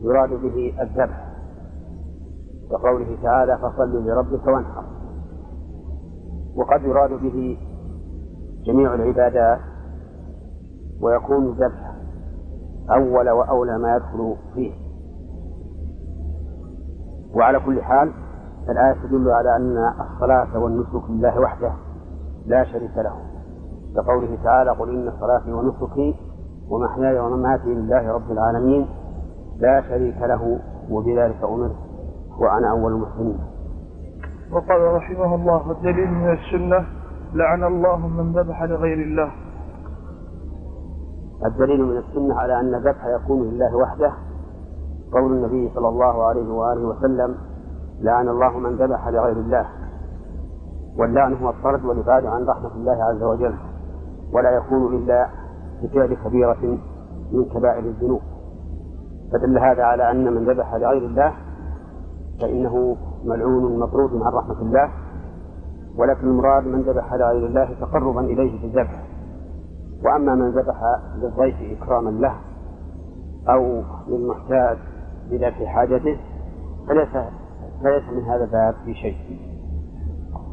[0.00, 1.28] يراد به الذبح.
[2.70, 4.84] كقوله تعالى فصل لربك وانحر
[6.56, 7.58] وقد يراد به
[8.64, 9.60] جميع العبادات
[11.02, 11.94] ويكون الذبح
[12.90, 14.72] أول وأولى ما يدخل فيه.
[17.34, 18.12] وعلى كل حال
[18.68, 21.72] الآية تدل على أن الصلاة والنسك لله وحده
[22.46, 23.14] لا شريك له.
[23.96, 26.14] كقوله تعالى قل إن صلاتي ونسكي
[26.70, 28.86] ومحياي ومماتي لله رب العالمين.
[29.58, 31.76] لا شريك له وبذلك أمرت
[32.40, 33.38] وأنا أول المسلمين.
[34.52, 36.86] وقال رحمه الله والدليل من السنة
[37.34, 39.32] لعن الله من ذبح لغير الله.
[41.46, 44.12] الدليل من السنة على أن الذبح يكون لله وحده.
[45.12, 47.34] قول النبي صلى الله عليه وآله وسلم
[48.00, 49.66] لعن الله من ذبح لغير الله.
[50.98, 53.54] واللعن هو الطرد والإبعاد عن رحمة الله عز وجل
[54.32, 55.28] ولا يكون إلا
[55.82, 56.78] بفعل كبيرة
[57.32, 58.20] من كبائر الذنوب.
[59.32, 61.32] فدل هذا على أن من ذبح لغير الله
[62.40, 64.90] فإنه ملعون مطرود عن رحمة الله
[65.96, 69.02] ولكن المراد من ذبح لغير الله تقربا إليه بالذبح
[70.04, 70.80] وأما من ذبح
[71.16, 72.34] للضيف إكراما له
[73.48, 74.78] أو للمحتاج
[75.30, 76.18] لدفع حاجته
[76.88, 77.08] فليس
[77.82, 79.16] فليس من هذا الباب في شيء.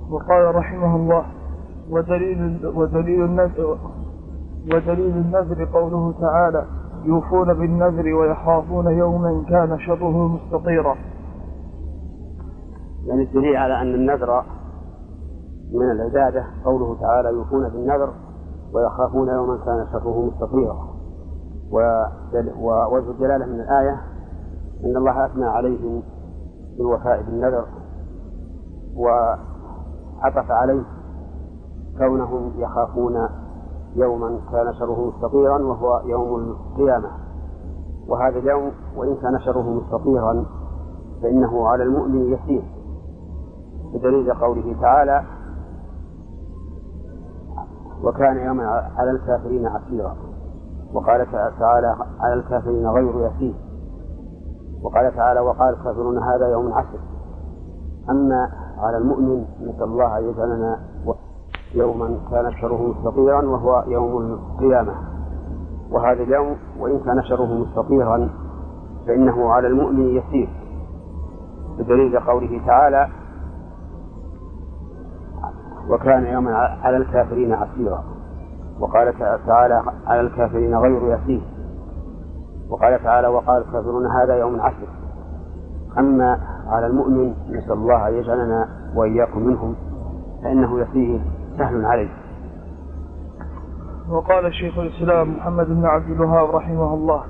[0.09, 1.25] وقال رحمه الله
[1.89, 3.77] ودليل ودليل النذر
[4.73, 6.65] ودليل النذر قوله تعالى
[7.05, 10.95] يوفون بالنذر ويخافون يوما كان شره مستطيرا.
[13.05, 14.43] يعني الدليل على أن النذر
[15.73, 18.13] من العبادة قوله تعالى يوفون بالنذر
[18.73, 20.95] ويخافون يوما كان شره مستطيرا.
[22.59, 24.01] ووجه الدلالة من الآية
[24.85, 26.03] أن الله أثنى عليهم
[26.77, 27.65] بالوفاء بالنذر
[28.95, 30.83] وعطف عليه
[31.97, 33.29] كونهم يخافون
[33.95, 37.09] يوما كان شره مستطيرا وهو يوم القيامة.
[38.07, 40.45] وهذا اليوم وإن كان شره مستطيرا
[41.21, 42.63] فإنه على المؤمن يسير.
[43.93, 45.23] بدليل قوله تعالى
[48.03, 48.65] وكان يوما
[48.97, 50.15] على الكافرين عسيرا
[50.93, 53.55] وقال تعالى على الكافرين غير يسير.
[54.83, 56.99] وقال تعالى وقال الكافرون هذا يوم عسر.
[58.09, 60.79] أما على المؤمن نسأل الله أن يجعلنا
[61.73, 64.93] يوما كان شره مستطيرا وهو يوم القيامة.
[65.91, 68.29] وهذا اليوم وإن كان شره مستطيرا
[69.07, 70.49] فإنه على المؤمن يسير.
[71.77, 73.07] بدليل قوله تعالى
[75.89, 78.03] وكان يوما على الكافرين عسيرا
[78.79, 79.13] وقال
[79.47, 81.41] تعالى على الكافرين غير يسير.
[82.69, 84.87] وقال تعالى وقال الكافرون هذا يوم عسر
[85.97, 89.75] أما على المؤمن نسأل الله أن يجعلنا وإياكم منهم
[90.43, 91.21] فإنه يسير.
[91.57, 92.09] سهل عليه.
[94.09, 97.23] وقال شيخ الإسلام محمد بن عبد الوهاب رحمه الله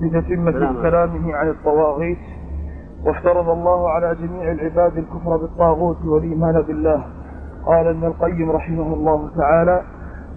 [0.00, 2.18] بتتمة كلامه عن الطواغيت
[3.04, 7.04] وافترض الله على جميع العباد الكفر بالطاغوت والإيمان بالله.
[7.66, 9.82] قال ابن القيم رحمه الله تعالى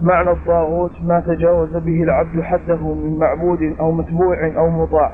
[0.02, 5.12] معنى الطاغوت ما تجاوز به العبد حده من معبود أو متبوع أو مطاع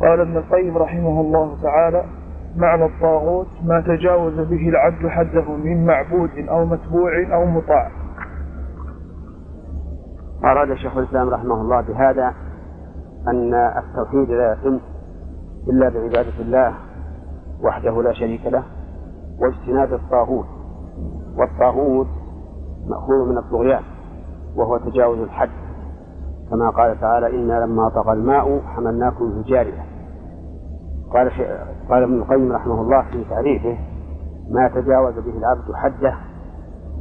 [0.00, 2.04] قال ابن القيم رحمه الله تعالى
[2.58, 7.90] معنى الطاغوت ما تجاوز به العبد حده من معبود أو متبوع أو مطاع.
[10.44, 12.34] أراد شيخ الإسلام رحمه الله بهذا
[13.28, 14.80] أن التوحيد لا يتم
[15.68, 16.74] إلا بعبادة الله
[17.62, 18.62] وحده لا شريك له
[19.40, 20.46] واجتناب الطاغوت.
[21.36, 22.08] والطاغوت
[22.86, 23.82] مأخوذ من الطغيان
[24.56, 25.50] وهو تجاوز الحد.
[26.50, 29.87] كما قال تعالى إنا لما طغى الماء حملناكم في الجارية
[31.12, 31.30] قال
[31.90, 33.78] قال ابن القيم رحمه الله في تعريفه
[34.50, 36.14] ما تجاوز به العبد حده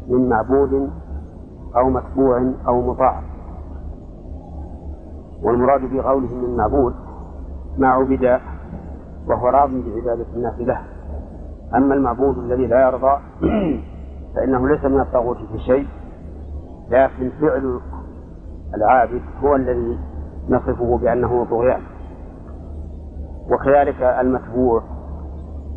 [0.08, 0.90] من معبود
[1.76, 3.22] أو متبوع أو مطاع.
[5.44, 6.94] والمراد بقوله من معبود
[7.78, 8.40] ما عبد
[9.28, 10.82] وهو راض بعبادة الناس له.
[11.76, 13.20] أما المعبود الذي لا يرضى
[14.36, 15.88] فإنه ليس من الطاغوت في شيء
[16.90, 17.80] لكن فعل
[18.76, 20.00] العابد هو الذي
[20.50, 21.82] نصفه بأنه طغيان.
[23.52, 24.84] وكذلك المتبوع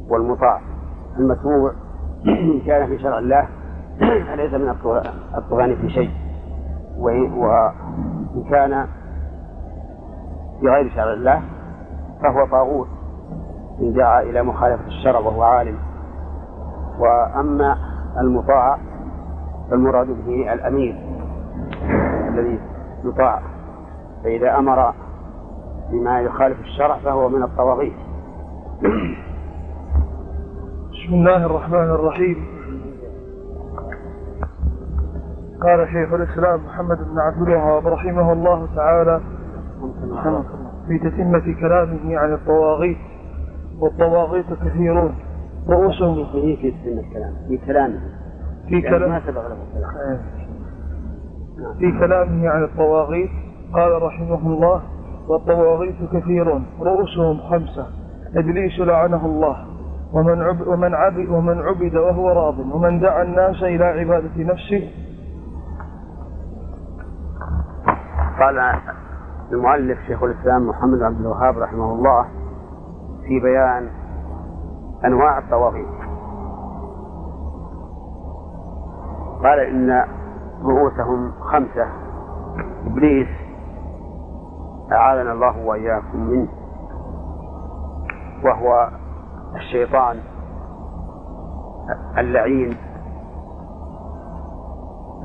[0.08, 0.60] والمطاع.
[1.18, 1.72] المتبوع
[2.66, 3.48] كان في شرع الله
[4.36, 4.68] ليس من
[5.36, 6.10] الطغيان في شيء.
[6.98, 8.86] وإن كان
[10.60, 11.42] في غير شرع الله
[12.22, 12.88] فهو طاغوت.
[13.80, 15.78] إن جاء إلى مخالفة الشرع وهو عالم.
[16.98, 17.76] وأما
[18.20, 18.78] المطاع
[19.70, 20.96] فالمراد به الأمير
[22.28, 22.60] الذي
[23.04, 23.42] يطاع.
[24.24, 24.94] فإذا أمر
[25.92, 27.92] بما يخالف الشرع فهو من الطواغيت.
[30.92, 32.46] بسم الله الرحمن الرحيم.
[35.62, 39.20] قال شيخ الإسلام محمد بن عبد الوهاب رحمه الله تعالى
[40.88, 42.98] في تتمة كلامه عن الطواغيت
[43.80, 45.14] والطواغيت كثيرون
[45.68, 48.00] رؤوسهم في في تتمة كلامه في كلامه.
[48.68, 49.56] في كلام ما سبق له
[51.78, 53.30] في كلامه عن الطواغيت
[53.72, 54.82] قال رحمه الله
[55.30, 57.86] والطواغيت كثير رؤوسهم خمسة.
[58.36, 59.66] إبليس لعنه الله.
[60.12, 62.58] ومن عبد ومن عبد ومن عبد وهو راض.
[62.58, 64.90] ومن دعا الناس إلى عبادة نفسه.
[68.40, 68.74] قال
[69.52, 72.26] المؤلف شيخ الإسلام محمد عبد الوهاب رحمه الله
[73.26, 73.88] في بيان
[75.04, 76.00] أنواع الطواغيت.
[79.44, 80.04] قال إن
[80.64, 81.86] رؤوسهم خمسة.
[82.86, 83.49] إبليس
[84.92, 86.48] أعاذنا الله وإياكم منه
[88.44, 88.88] وهو
[89.56, 90.20] الشيطان
[92.18, 92.76] اللعين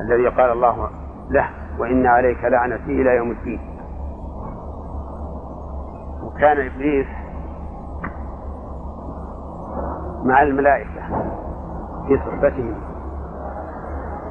[0.02, 0.90] الذي قال الله
[1.30, 1.50] له
[1.80, 3.60] وإن عليك لعنتي إلى يوم الدين.
[6.24, 7.08] وكان إبليس
[10.24, 11.02] مع الملائكة
[12.08, 12.76] في صحبتهم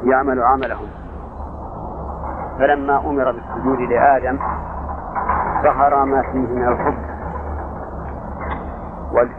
[0.02, 0.88] يعمل عملهم.
[2.58, 4.38] فلما أمر بالسجود لآدم
[5.64, 6.94] ظهر ما فيه من الحب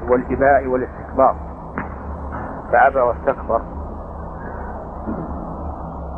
[0.09, 1.35] والإباء والاستكبار.
[2.71, 3.61] فأبى واستكبر.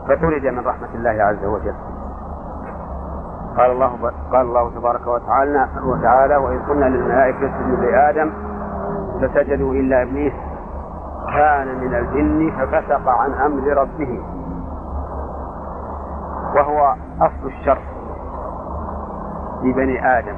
[0.07, 1.75] فطرد من رحمة الله عز وجل.
[3.57, 8.31] قال الله قال الله تبارك وتعالى وتعالى وإذ قلنا للملائكة اسجدوا لآدم
[9.21, 10.33] فسجدوا إلا إبليس
[11.33, 14.21] كان من الجن ففسق عن أمر ربه.
[16.55, 17.96] وهو أصل الشر.
[19.61, 20.35] في بني آدم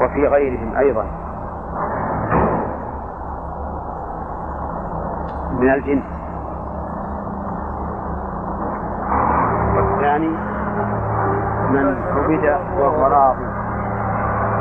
[0.00, 1.04] وفي غيرهم أيضا
[5.58, 6.02] من الجن.
[9.76, 10.28] والثاني
[11.70, 13.46] من عبد وهو راضي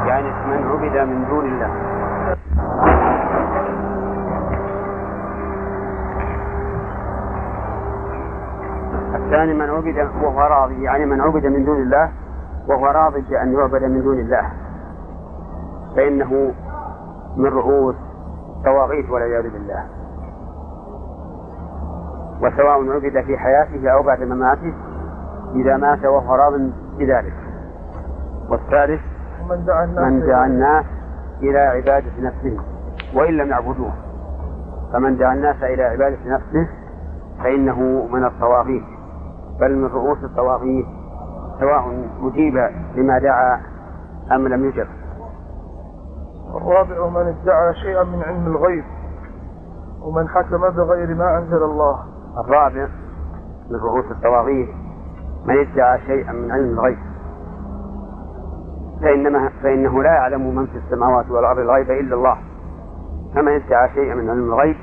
[0.07, 1.71] يعني من عبد من دون الله.
[9.15, 12.11] الثاني من عبد وهو راضي يعني من عبد من دون الله
[12.67, 14.51] وهو راضي بأن يعبد من دون الله.
[15.95, 16.53] فإنه
[17.37, 17.95] من رؤوس
[18.65, 19.83] طواغيت والعياذ بالله.
[22.41, 24.73] وسواء عبد في حياته أو بعد مماته
[25.55, 26.53] إذا مات وهو راض
[26.97, 27.33] بذلك.
[28.49, 29.01] والثالث
[29.49, 30.85] من دعا الناس, من دعا الناس
[31.41, 32.57] إلى عبادة نفسه
[33.15, 33.91] وإن لم يعبدوه.
[34.93, 36.67] فمن دعا الناس إلى عبادة نفسه
[37.43, 38.83] فإنه من الطواغيت
[39.59, 40.85] بل من رؤوس الطواغيت
[41.59, 43.61] سواء أجيب لما دعا
[44.31, 44.87] أم لم يجب.
[46.55, 48.83] الرابع من ادعى شيئا من علم الغيب
[50.01, 52.03] ومن حكم بغير ما أنزل الله.
[52.37, 52.87] الرابع
[53.69, 54.69] من رؤوس الطواغيت
[55.45, 56.97] من ادعى شيئا من علم الغيب.
[59.01, 62.37] فإنما فإنه لا يعلم من في السماوات والأرض الغيب إلا الله.
[63.35, 64.75] فمن ادعى شيئا من علم الغيب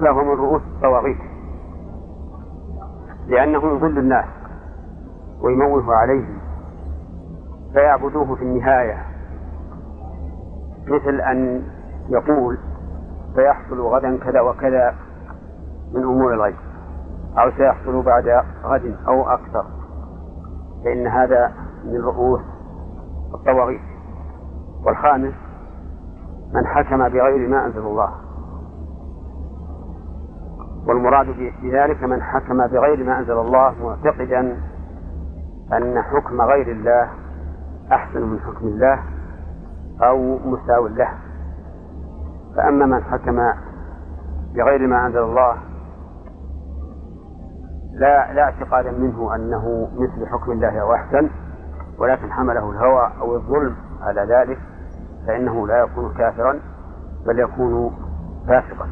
[0.00, 1.18] فهو من رؤوس الطواغيت
[3.26, 4.37] لأنه يضل الناس.
[5.42, 6.38] ويموه عليهم
[7.72, 9.04] فيعبدوه في النهاية
[10.86, 11.62] مثل أن
[12.08, 12.58] يقول
[13.34, 14.94] سيحصل غدا كذا وكذا
[15.94, 16.56] من أمور الغيب
[17.38, 19.64] أو سيحصل بعد غد أو أكثر
[20.84, 21.52] فإن هذا
[21.84, 22.40] من رؤوس
[23.34, 23.80] الطواغيت.
[24.86, 25.34] والخامس
[26.54, 28.10] من حكم بغير ما أنزل الله.
[30.86, 31.26] والمراد
[31.62, 34.56] بذلك من حكم بغير ما أنزل الله معتقدا
[35.72, 37.08] أن حكم غير الله
[37.92, 39.02] أحسن من حكم الله
[40.02, 41.08] أو مساو له.
[42.56, 43.52] فأما من حكم
[44.54, 45.56] بغير ما أنزل الله
[47.92, 51.30] لا لا اعتقادا منه أنه مثل حكم الله أو أحسن
[51.98, 54.58] ولكن حمله الهوى أو الظلم على ذلك
[55.26, 56.60] فإنه لا يكون كافرا
[57.26, 57.92] بل يكون
[58.48, 58.88] فاسقا.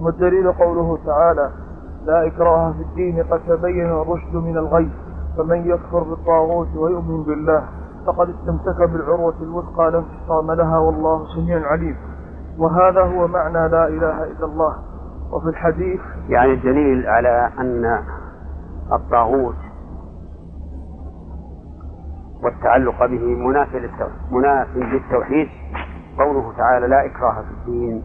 [0.00, 1.50] والدليل قوله تعالى
[2.04, 4.90] لا إكراه في الدين قد تبين الرشد من الغي
[5.36, 7.64] فمن يكفر بالطاغوت ويؤمن بالله
[8.06, 11.96] فقد استمسك بالعروة الوثقى لا انفصام لها والله سميع عليم.
[12.58, 14.76] وهذا هو معنى لا إله إلا الله.
[15.32, 17.98] وفي الحديث يعني الدليل على أن
[18.92, 19.56] الطاغوت
[22.42, 23.88] والتعلق به منافي
[24.30, 25.48] منافي للتوحيد
[26.18, 28.02] قوله تعالى لا إكراه في الدين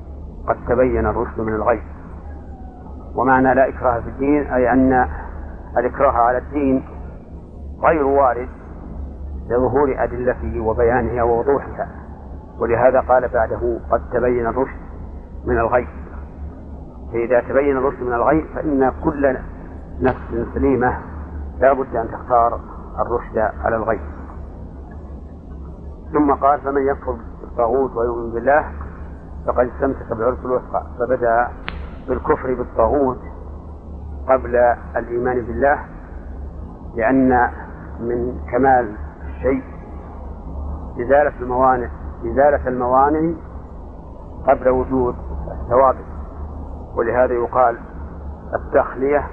[0.48, 1.82] قد تبين الرشد من الغي.
[3.18, 5.08] ومعنى لا إكراه في الدين أي أن
[5.78, 6.84] الإكراه على الدين
[7.84, 8.50] غير وارد
[9.50, 11.88] لظهور أدلته وبيانها ووضوحها.
[12.60, 14.80] ولهذا قال بعده قد تبين الرشد
[15.46, 15.88] من الغي.
[17.14, 19.38] فإذا تبين الرشد من الغي فإن كل
[20.02, 20.98] نفس سليمة
[21.60, 22.60] لا بد أن تختار
[23.00, 24.00] الرشد على الغي.
[26.14, 28.72] ثم قال فمن يكفر بالطاغوت ويؤمن بالله
[29.48, 30.84] فقد استمسك بالعرف الوثقى.
[31.00, 31.48] فبدأ
[32.08, 33.20] بالكفر بالطاغوت
[34.30, 34.56] قبل
[34.96, 35.80] الإيمان بالله
[36.96, 37.50] لأن
[38.00, 38.96] من كمال
[39.28, 39.64] الشيء
[41.02, 41.90] إزالة الموانع
[42.26, 43.34] إزالة الموانع
[44.48, 45.16] قبل وجود
[45.62, 46.06] الثوابت.
[46.96, 47.78] ولهذا يقال
[48.54, 49.28] التخلية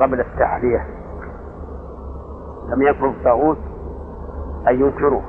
[0.00, 0.86] قبل التحلية.
[2.68, 3.58] لم يكن الطاغوت
[4.68, 5.22] أن ينكره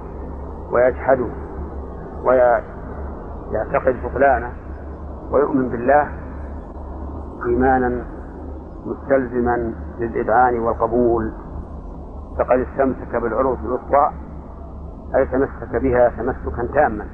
[0.71, 1.27] ويجحده
[2.23, 4.51] ويعتقد بطلانه
[5.31, 6.09] ويؤمن بالله
[7.45, 8.05] إيمانا
[8.85, 11.31] مستلزما للإذعان والقبول.
[12.39, 14.11] فقد استمسك بالعروض الوسطى
[15.15, 17.05] أي تمسك بها تمسكا تاما.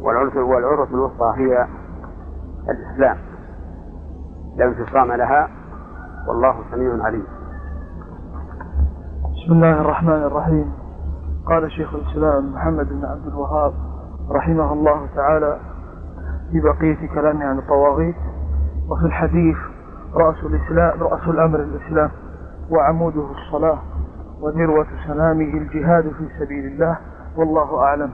[0.00, 1.66] والعروة الوسطى هي
[2.70, 3.16] الإسلام.
[4.56, 5.48] لا انفصام لها
[6.28, 7.26] والله سميع عليم.
[9.22, 10.72] بسم الله الرحمن الرحيم.
[11.46, 13.74] قال شيخ الإسلام محمد بن عبد الوهاب
[14.30, 15.60] رحمه الله تعالى
[16.50, 18.16] في بقية كلامه عن الطواغيت.
[18.90, 19.56] وفي الحديث
[20.14, 22.10] رأس الإسلام رأس الأمر الإسلام
[22.70, 23.78] وعموده الصلاة
[24.40, 26.98] وذروة سلامه الجهاد في سبيل الله
[27.36, 28.10] والله أعلم.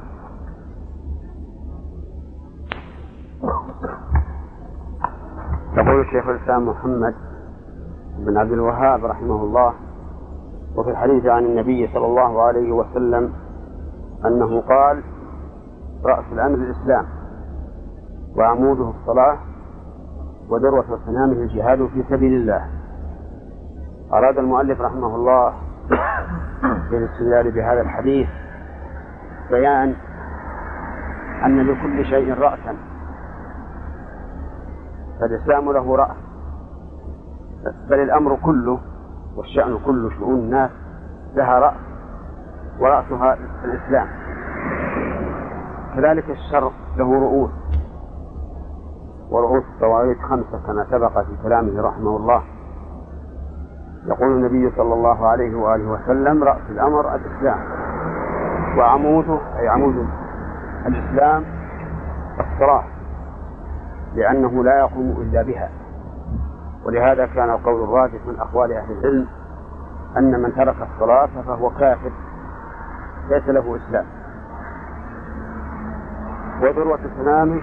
[5.77, 7.15] يقول شيخ الإسلام محمد
[8.19, 9.73] بن عبد الوهاب رحمه الله
[10.77, 13.33] وفي الحديث عن النبي صلى الله عليه وسلم
[14.27, 15.03] أنه قال
[16.05, 17.07] رأس الأمر الإسلام
[18.37, 19.39] وعموده الصلاة
[20.53, 22.67] وذروة صنامه الجهاد في سبيل الله.
[24.13, 25.53] أراد المؤلف رحمه الله
[26.91, 28.29] بالاستدلال بهذا الحديث
[29.51, 29.95] بيان
[31.45, 32.77] أن لكل شيء رأسا.
[35.21, 36.17] فالإسلام له رأس.
[37.91, 38.79] بل الأمر كله
[39.37, 40.71] والشأن كله شؤون الناس
[41.35, 41.77] لها رأس
[42.81, 44.09] ورأسها الإسلام.
[45.95, 47.51] كذلك الشر له رؤوس.
[49.33, 52.43] ورؤوس الطوائف خمسة كما سبق في كلامه رحمه الله.
[54.07, 57.59] يقول النبي صلى الله عليه وآله وسلم رأس الأمر الإسلام.
[58.79, 60.07] وعموده أي عمود
[60.87, 61.45] الإسلام
[62.41, 62.85] الصلاة
[64.15, 65.69] لأنه لا يقوم إلا بها.
[66.85, 69.27] ولهذا كان القول الراجح من أقوال أهل العلم
[70.17, 72.13] أن من ترك الصلاة فهو كافر
[73.31, 74.07] ليس له إسلام.
[76.63, 77.61] وذروة سنامه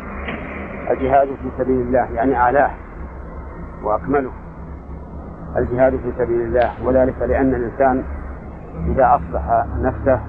[0.90, 2.72] الجهاد في سبيل الله يعني أعلاه
[3.84, 4.32] وأكمله.
[5.58, 8.04] الجهاد في سبيل الله وذلك لأن الإنسان
[8.88, 10.20] إذا أصلح نفسه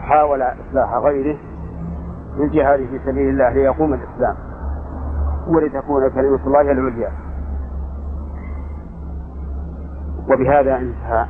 [0.00, 1.36] حاول إصلاح غيره
[2.38, 4.36] بالجهاد في سبيل الله ليقوم الإسلام.
[5.48, 7.10] ولتكون كلمة الله العليا.
[10.30, 11.26] وبهذا انتهى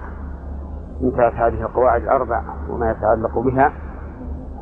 [1.02, 3.72] إنتهت هذه القواعد الأربع وما يتعلق بها.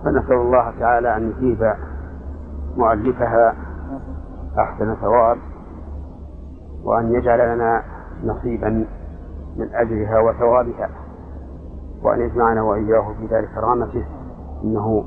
[0.05, 1.75] فنسأل الله تعالى أن يجيب
[2.77, 3.55] مؤلفها
[4.59, 5.39] أحسن ثواب
[6.85, 7.83] وأن يجعل لنا
[8.25, 8.87] نصيبا
[9.57, 10.91] من أجرها وثوابها
[12.03, 14.05] وأن يجمعنا وإياه في دار كرامته
[14.64, 15.05] إنه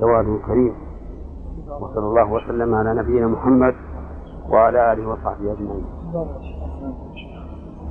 [0.00, 0.74] جواد كريم.
[1.80, 3.74] وصلى الله وسلم على نبينا محمد
[4.48, 5.84] وعلى آله وصحبه أجمعين.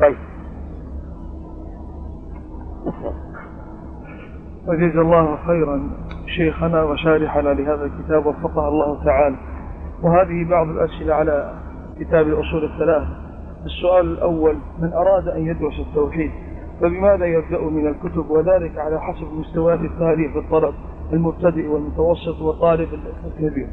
[0.01, 0.17] طيب.
[4.67, 5.89] وجزا الله خيرا.
[6.37, 9.35] شيخنا وشارحنا لهذا الكتاب وفقه الله تعالى.
[10.03, 11.53] وهذه بعض الأسئلة على
[11.99, 13.07] كتاب الأصول الثلاث.
[13.65, 16.31] السؤال الأول من أراد أن يدرس التوحيد
[16.81, 20.73] فبماذا يبدأ من الكتب؟ وذلك على حسب مستويات التاريخ في الطلب
[21.13, 22.87] المبتدئ والمتوسط والطالب
[23.25, 23.67] الكبير.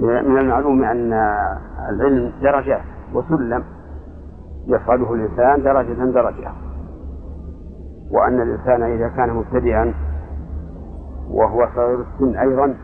[0.00, 1.12] من المعلوم أن
[1.90, 2.82] العلم درجات
[3.14, 3.64] وسلم
[4.66, 6.65] يصعده الإنسان درجة درجة.
[8.10, 9.94] وأن الإنسان إذا كان مبتدئا
[11.30, 12.74] وهو صغير السن أيضا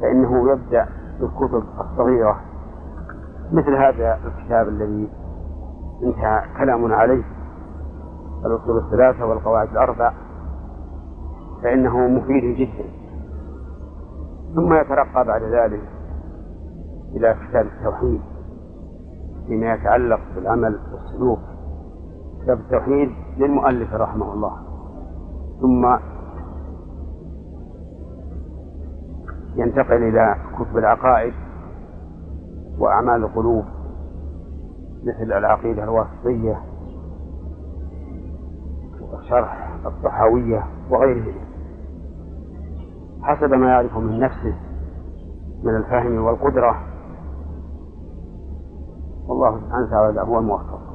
[0.00, 0.88] فإنه يبدأ
[1.20, 2.40] بالكتب الصغيرة.
[3.52, 5.08] مثل هذا الكتاب الذي
[6.02, 7.22] انتهى كلامنا عليه
[8.46, 10.12] الأصول الثلاثة والقواعد الأربع
[11.62, 12.84] فإنه مفيد جدا.
[14.54, 15.82] ثم يترقى بعد ذلك
[17.16, 18.20] إلى كتاب التوحيد
[19.46, 21.51] فيما يتعلق بالعمل والسلوك.
[22.42, 24.56] كتاب التوحيد للمؤلف رحمه الله.
[25.60, 25.96] ثم
[29.56, 31.34] ينتقل إلى كتب العقائد
[32.78, 33.64] وأعمال القلوب
[35.04, 36.62] مثل العقيدة الواسطية
[39.12, 41.34] وشرح الطحاوية وغيره
[43.22, 44.54] حسب ما يعرف من نفسه
[45.64, 46.76] من الفهم والقدرة
[49.28, 50.91] والله سبحانه وتعالى هو الموفق.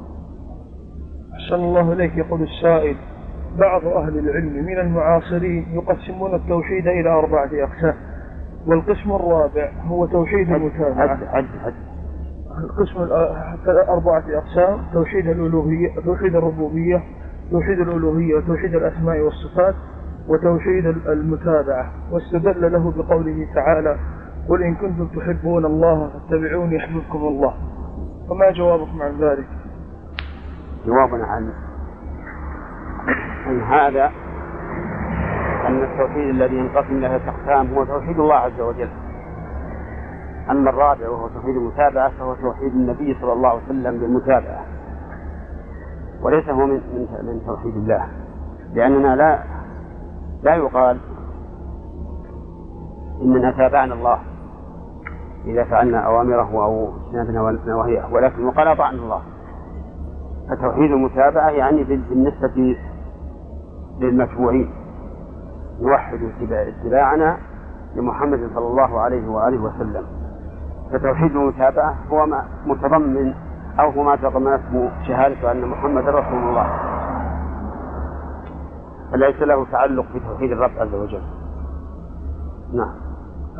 [1.47, 2.95] أحسن الله إليك يقول السائل
[3.57, 7.93] بعض أهل العلم من المعاصرين يقسمون التوحيد إلى أربعة أقسام
[8.67, 11.17] والقسم الرابع هو توحيد المتابعة.
[11.31, 11.73] حد حد
[12.63, 12.99] القسم
[13.89, 17.03] أربعة أقسام توحيد الألوهية توحيد الربوبية
[17.51, 19.75] توحيد الألوهية وتوحيد الأسماء والصفات
[20.27, 21.91] وتوحيد المتابعة.
[22.11, 23.97] واستدل له بقوله تعالى
[24.49, 27.53] قل إن كنتم تحبون الله فاتبعوني يحببكم الله.
[28.29, 29.45] فما جوابكم عن ذلك؟
[30.87, 31.53] جوابنا عن
[33.45, 34.11] عن هذا
[35.67, 38.89] أن التوحيد الذي ينقسم له أقسام هو توحيد الله عز وجل.
[40.49, 44.65] أما الرابع وهو توحيد المتابعة فهو توحيد النبي صلى الله عليه وسلم بالمتابعة.
[46.21, 46.81] وليس هو من
[47.23, 48.07] من, توحيد الله.
[48.73, 49.43] لأننا لا
[50.43, 50.97] لا يقال
[53.21, 54.19] إننا تابعنا الله
[55.45, 59.21] إذا فعلنا أوامره أو اجتنبنا نواهيه ولكن يقال أطعنا الله.
[60.49, 62.75] فتوحيد المتابعة يعني بالنسبة
[63.99, 64.69] للمتبوعين
[65.81, 66.19] نوحد
[66.51, 67.37] اتباعنا
[67.95, 70.03] لمحمد صلى الله عليه وآله وسلم.
[70.91, 73.33] فتوحيد المتابعة هو ما متضمن
[73.79, 76.67] أو هو ما تضمنته شهادة أن محمد رسول الله.
[79.11, 81.21] فليس له تعلق بتوحيد الرب عز وجل.
[82.73, 82.95] نعم.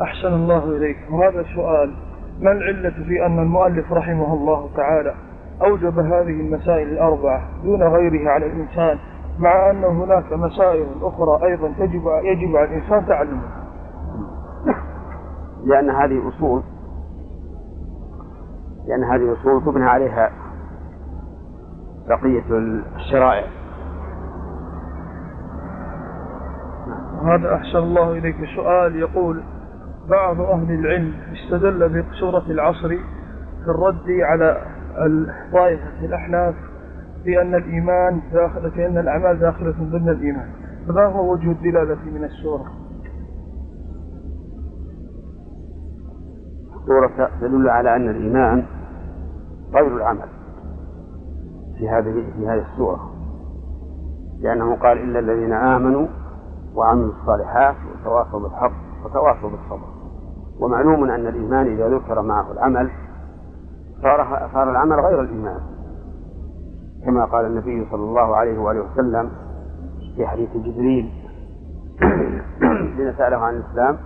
[0.02, 0.96] أحسن الله إليك.
[1.10, 1.94] وهذا سؤال
[2.40, 5.14] ما العلة في أن المؤلف رحمه الله تعالى؟
[5.62, 8.98] أوجب هذه المسائل الأربعة دون غيرها على الإنسان
[9.38, 13.66] مع أن هناك مسائل أخرى أيضا تجب يجب على الإنسان تعلمها.
[15.66, 16.62] لأن هذه أصول
[18.86, 20.30] لأن هذه أصول تبنى عليها
[22.08, 22.44] بقية
[22.96, 23.46] الشرائع.
[27.22, 29.42] هذا أحسن الله إليك سؤال يقول
[30.08, 32.88] بعض أهل العلم استدل بسورة العصر
[33.64, 34.62] في الرد على
[35.52, 36.54] طائفة الأحناف
[37.24, 40.48] بأن الإيمان داخل بأن الأعمال داخلة ضمن الإيمان.
[40.88, 42.66] فما هو وجه الدلالة من السورة؟
[46.76, 48.64] السورة تدل على أن الإيمان
[49.74, 50.28] غير العمل
[51.78, 53.10] في هذه في هذه السورة.
[54.40, 56.06] لأنه قال إلا الذين آمنوا
[56.74, 58.72] وعملوا الصالحات وتواصوا بالحق
[59.04, 59.88] وتواصوا بالصبر.
[60.60, 62.90] ومعلوم أن الإيمان إذا ذكر معه العمل
[64.02, 65.60] صار صار العمل غير الإيمان.
[67.04, 69.30] كما قال النبي صلى الله عليه وآله وسلم
[70.16, 71.10] في حديث جبريل
[72.96, 73.98] حين سأله عن الإسلام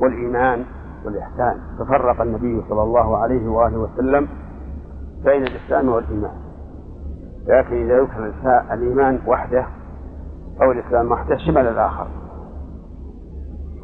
[0.00, 0.64] والإيمان
[1.04, 4.28] والإحسان تفرق النبي صلى الله عليه وآله وسلم
[5.24, 6.36] بين الإسلام والإيمان.
[7.46, 8.32] لكن إذا ذكر
[8.72, 9.66] الإيمان وحده
[10.62, 12.06] أو الإسلام وحده شمل الآخر.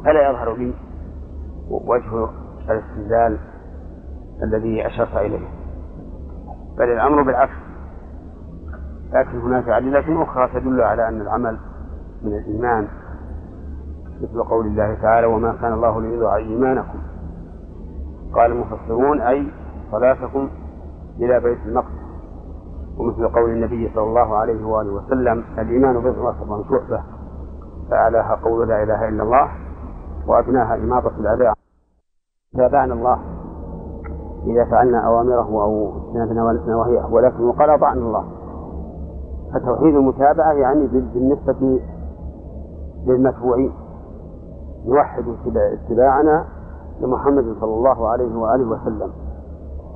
[0.05, 0.73] فلا يظهر لي
[1.69, 2.29] وجه
[2.69, 3.37] الاستدلال
[4.43, 5.47] الذي أشرت إليه.
[6.77, 7.53] بل الأمر بالعكس.
[9.13, 11.57] لكن هناك أدلة أخرى تدل على أن العمل
[12.23, 12.87] من الإيمان
[14.21, 16.99] مثل قول الله تعالى وما كان الله ليضيع إيمانكم
[18.33, 19.51] قال المفسرون أي
[19.91, 20.49] صلاتكم
[21.19, 22.01] إلى بيت المقدس
[22.97, 27.03] ومثل قول النبي صلى الله عليه وآله وسلم الإيمان بضع وسبعون شعبة
[27.89, 29.51] فأعلاها قول لا إله إلا الله
[30.27, 31.53] وأدناها إماطة الأذى.
[32.57, 33.40] تابعنا الله
[34.43, 38.23] إذا فعلنا أوامره أو اجتنبنا نواهيه ولكن وقال أطعنا الله.
[39.53, 41.79] فتوحيد المتابعة يعني بالنسبة
[43.05, 43.73] للمتبوعين
[44.85, 45.23] نوحد
[45.55, 46.45] اتباعنا
[47.01, 49.11] لمحمد صلى الله عليه وآله وسلم.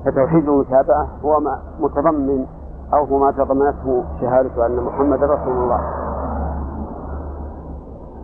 [0.04, 2.46] فتوحيد المتابعة هو ما متضمن
[2.94, 5.80] أو هو ما تضمنته شهادة أن محمد رسول الله.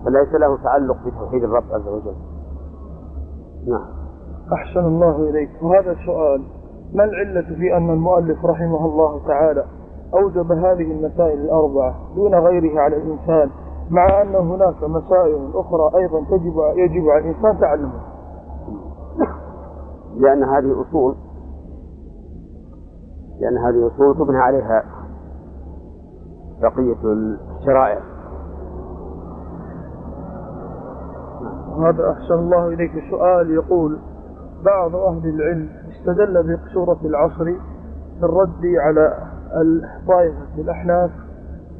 [0.04, 2.14] فليس له تعلق بتوحيد الرب عز وجل.
[3.66, 4.01] نعم.
[4.52, 5.50] أحسن الله إليك.
[5.62, 6.42] وهذا سؤال
[6.94, 9.64] ما العلة في أن المؤلف رحمه الله تعالى
[10.14, 13.50] أوجب هذه المسائل الأربعة دون غيرها على الإنسان
[13.90, 18.02] مع أن هناك مسائل أخرى أيضا تجب يجب على الإنسان تعلمها؟
[20.16, 21.14] لأن هذه أصول
[23.40, 24.84] لأن هذه أصول تبنى عليها
[26.62, 27.12] بقية
[27.60, 27.98] الشرائع.
[31.78, 32.92] هذا أحسن الله إليك.
[33.10, 33.98] سؤال يقول
[34.64, 37.44] بعض أهل العلم استدل بسورة العصر
[38.18, 39.18] في الرد على
[40.08, 41.10] طائفة الأحناف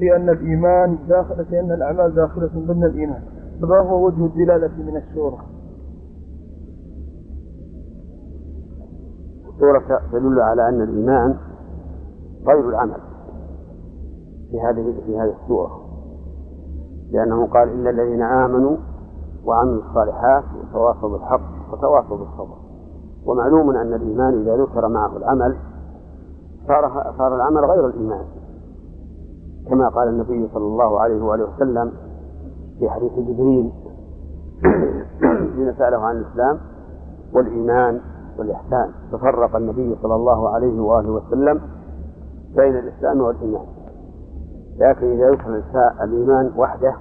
[0.00, 3.22] بأن الإيمان داخل بأن الأعمال داخلة ضمن الإيمان.
[3.60, 5.38] فما هو وجه الدلالة من السورة؟
[9.54, 11.36] السورة تدل على أن الإيمان
[12.46, 13.00] غير العمل
[14.50, 15.80] في هذه في هذه السورة.
[17.10, 18.76] لأنه قال إلا الذين آمنوا
[19.44, 22.61] وعملوا الصالحات وتواصوا بالحق وتواصوا بالصبر.
[23.26, 25.56] ومعلوم أن الإيمان إذا ذكر معه العمل
[26.68, 28.24] صار صار العمل غير الإيمان.
[29.68, 31.92] كما قال النبي صلى الله عليه وآله وسلم
[32.78, 33.72] في حديث جبريل
[35.56, 36.58] حين سأله عن الإسلام
[37.32, 38.00] والإيمان
[38.38, 38.90] والإحسان.
[39.12, 41.60] تفرق النبي صلى الله عليه وآله وسلم
[42.56, 43.66] بين الإسلام والإيمان.
[44.78, 45.62] لكن إذا ذكر
[46.04, 46.94] الإيمان وحده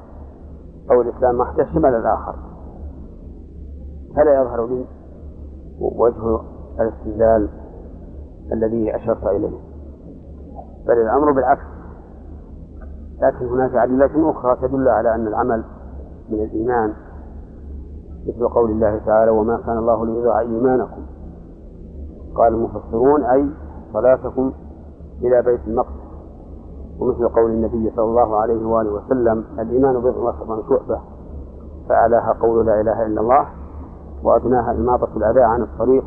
[0.91, 2.35] أو الإسلام وحده شمل الآخر.
[4.15, 4.85] فلا يظهر لي
[5.81, 6.39] وجه
[6.79, 7.49] الاستدلال
[8.53, 9.59] الذي أشرت إليه.
[10.87, 11.61] بل الأمر بالعكس.
[13.21, 15.63] لكن هناك أدلة أخرى تدل على أن العمل
[16.29, 16.93] من الإيمان
[18.27, 21.01] مثل قول الله تعالى وما كان الله ليضيع إيمانكم
[22.35, 23.49] قال المفسرون أي
[23.93, 24.51] صلاتكم
[25.21, 26.01] إلى بيت المقدس
[26.99, 31.01] ومثل قول النبي صلى الله عليه وآله وسلم الإيمان بضع وسبعون شعبة
[31.89, 33.47] فأعلاها قول لا إله إلا الله.
[34.23, 36.03] وأدناها إماطة الأذى عن الطريق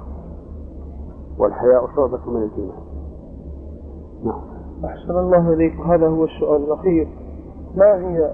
[1.38, 2.82] والحياء شعبة من الإيمان.
[4.24, 4.40] نعم.
[4.84, 5.80] أحسن الله إليك.
[5.80, 7.08] هذا هو السؤال الأخير.
[7.76, 8.30] ما هي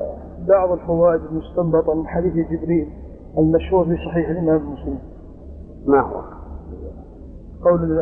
[0.49, 2.89] بعض الفوائد المستنبطة من حديث جبريل
[3.39, 4.99] المشهور في صحيح الإمام مسلم؟
[5.87, 6.23] ما هو؟
[7.65, 7.99] قول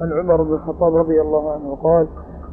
[0.00, 2.08] عن عمر بن الخطاب رضي الله عنه قال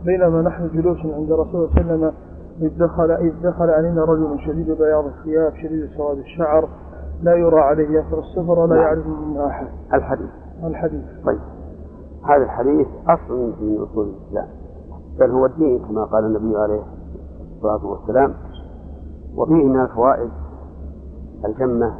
[0.05, 2.13] بينما نحن جلوس عند رسول الله صلى الله عليه وسلم
[2.61, 6.69] إذ دخل إذ دخل علينا رجل شديد بياض الثياب شديد سواد الشعر
[7.23, 8.83] لا يرى عليه أثر السفر ولا نعم.
[8.83, 9.67] يعرف منه أحد.
[9.93, 10.29] الحديث.
[10.63, 11.01] الحديث.
[11.25, 11.39] طيب.
[12.23, 14.47] هذا الحديث أصل من أصول الإسلام.
[15.19, 16.83] بل هو الدين كما قال النبي عليه
[17.55, 18.33] الصلاة والسلام.
[19.35, 20.29] وفيه من الفوائد
[21.45, 21.93] الجمة.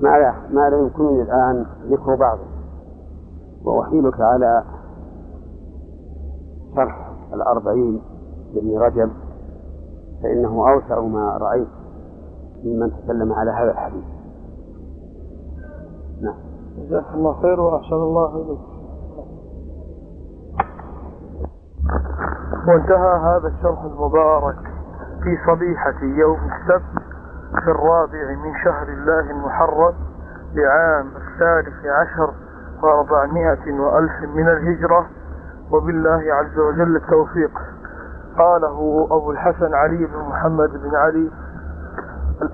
[0.00, 2.46] ما لا ما لا يمكنني الآن ذكر بعضه.
[3.64, 4.64] وأحيلك على
[6.76, 8.00] شرح الأربعين
[8.54, 9.10] لابن رجب.
[10.22, 11.83] فإنه أوسع ما رأيت.
[12.64, 14.04] ممن تكلم على هذا الحديث.
[16.22, 16.34] نعم.
[16.78, 18.74] جزاك الله خير وأحسن الله إليك.
[22.68, 24.58] وانتهى هذا الشرح المبارك
[25.22, 27.02] في صبيحة يوم السبت
[27.64, 29.94] في الرابع من شهر الله المحرم
[30.54, 32.34] لعام الثالث عشر
[32.82, 35.06] وأربعمائة وألف من الهجرة.
[35.72, 37.50] وبالله عز وجل التوفيق.
[38.38, 41.30] قاله أبو الحسن علي بن محمد بن علي
[42.44, 42.52] بسم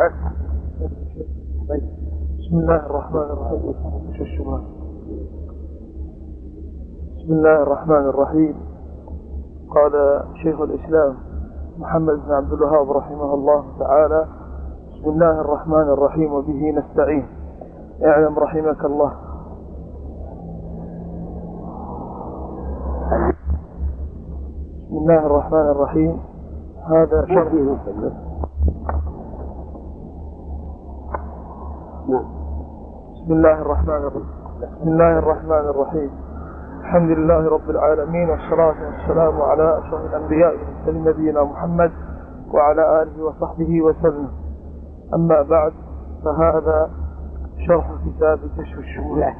[2.53, 3.75] الله الرحمن الرحيم.
[7.17, 8.55] بسم الله الرحمن الرحيم.
[9.71, 11.15] قال شيخ الإسلام
[11.79, 14.27] محمد بن عبد الوهاب رحمه الله تعالى
[14.91, 17.27] بسم الله الرحمن الرحيم وبه نستعين.
[18.05, 19.13] اعلم رحمك الله.
[24.87, 26.21] بسم الله الرحمن الرحيم.
[26.87, 27.53] هذا شرح
[32.09, 32.25] نعم.
[33.15, 34.27] بسم الله الرحمن الرحيم.
[34.63, 36.11] بسم الله الرحمن الرحيم.
[36.81, 41.91] الحمد لله رب العالمين والصلاة والسلام على أشرف الأنبياء والمرسلين نبينا محمد
[42.53, 44.29] وعلى آله وصحبه وسلم.
[45.15, 45.73] أما بعد
[46.25, 46.91] فهذا
[47.67, 49.35] شرح كتاب كشف الشبهات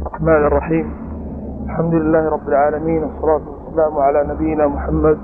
[0.00, 0.94] الرحمن الرحيم.
[1.64, 5.18] الحمد لله رب العالمين والصلاة والسلام على نبينا محمد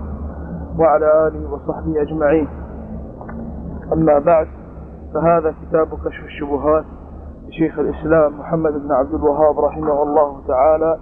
[0.78, 2.48] وعلى آله وصحبه أجمعين.
[3.92, 4.48] أما بعد
[5.14, 6.84] فهذا كتاب كشف الشبهات
[7.48, 10.98] لشيخ الإسلام محمد بن عبد الوهاب رحمه الله تعالى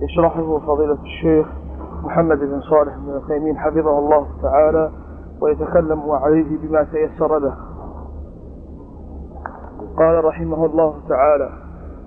[0.00, 1.46] يشرحه فضيلة الشيخ
[2.04, 4.90] محمد بن صالح بن العثيمين حفظه الله تعالى
[5.40, 7.54] ويتكلم عليه بما تيسر له.
[9.96, 11.50] قال رحمه الله تعالى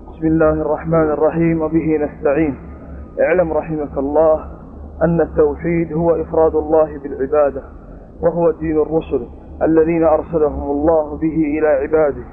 [0.08, 2.58] بسم الله الرحمن الرحيم وبه نستعين.
[3.20, 4.44] اعلم رحمك الله
[5.02, 7.62] أن التوحيد هو إفراد الله بالعبادة
[8.22, 9.26] وهو دين الرسل.
[9.62, 12.24] الذين أرسلهم الله به إلى عباده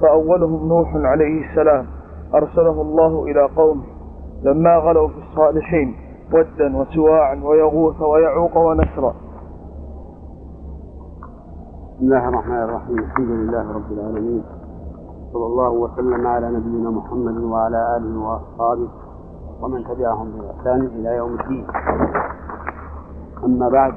[0.00, 1.86] فأولهم نوح عليه السلام
[2.34, 3.84] أرسله الله إلى قومه
[4.42, 5.96] لما غلوا في الصالحين
[6.32, 9.14] ودا وسواعا ويغوث ويعوق ونسرا.
[11.94, 14.42] بسم الله الرحمن الرحيم الحمد لله رب العالمين
[15.32, 18.88] صلى الله وسلم على نبينا محمد وعلى آله وأصحابه
[19.62, 21.66] ومن تبعهم بإحسان إلى يوم الدين.
[23.44, 23.94] أما بعد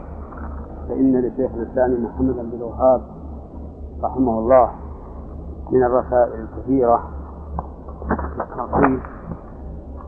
[0.87, 3.01] فإن لشيخ الاسلام محمد بن الوهاب
[4.03, 4.71] رحمه الله
[5.71, 7.09] من الرسائل الكثيرة
[8.79, 8.99] في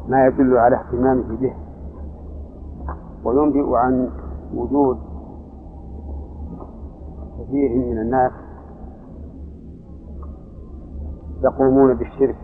[0.07, 1.55] ما يدل على اهتمامه به
[3.23, 4.09] وينبئ عن
[4.55, 4.97] وجود
[7.39, 8.31] كثير من الناس
[11.43, 12.37] يقومون بالشرك.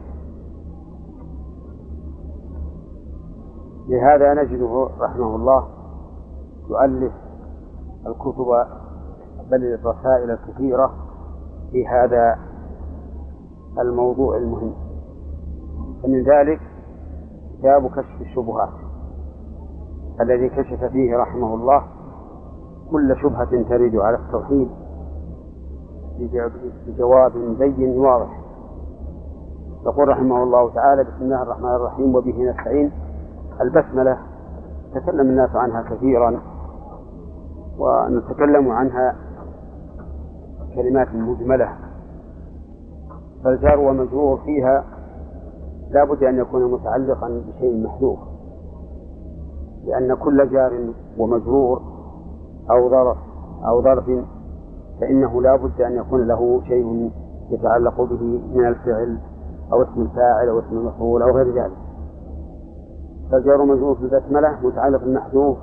[3.87, 5.67] لهذا نجده رحمه الله
[6.69, 7.13] يؤلف
[8.07, 8.65] الكتب
[9.51, 10.91] بل الرسائل الكثيرة
[11.71, 12.39] في هذا
[13.79, 14.73] الموضوع المهم.
[16.03, 16.59] فمن ذلك
[17.59, 18.69] كتاب كشف الشبهات
[20.21, 21.83] الذي كشف فيه رحمه الله
[22.91, 24.69] كل شبهة ترد على التوحيد
[26.87, 28.41] بجواب بين واضح.
[29.85, 32.91] يقول رحمه الله تعالى بسم الله الرحمن الرحيم وبه نستعين.
[33.61, 34.17] البسملة
[34.93, 36.41] تكلم الناس عنها كثيرا.
[37.79, 39.15] ونتكلم عنها
[40.75, 41.69] كلمات مجملة.
[43.43, 44.83] فالجار ومجرور فيها
[45.89, 48.19] لا بد أن يكون متعلقا بشيء محذوف
[49.85, 51.81] لأن كل جار ومجرور
[52.71, 53.17] أو ظرف
[53.67, 54.05] أو ظرف
[55.01, 57.11] فإنه لا بد أن يكون له شيء
[57.49, 59.17] يتعلق به من الفعل
[59.73, 61.77] أو اسم الفاعل أو اسم المفعول أو غير ذلك.
[63.31, 65.57] فالجار مجرور في البسملة متعلق بالمحذوف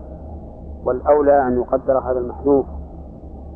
[0.87, 2.67] والأولى أن يقدر هذا المحذوف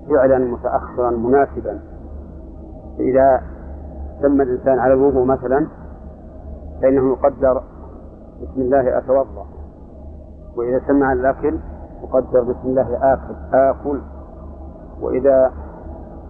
[0.08, 1.80] فعلا متأخرا مناسبا.
[2.98, 3.40] إذا
[4.22, 5.66] سمى الإنسان على الوضوء مثلا
[6.82, 7.62] فإنه يقدر
[8.42, 9.46] بسم الله أتوضأ.
[10.56, 11.58] وإذا سمى على الأكل
[12.02, 14.00] يقدر بسم الله آكل آكل.
[15.00, 15.52] وإذا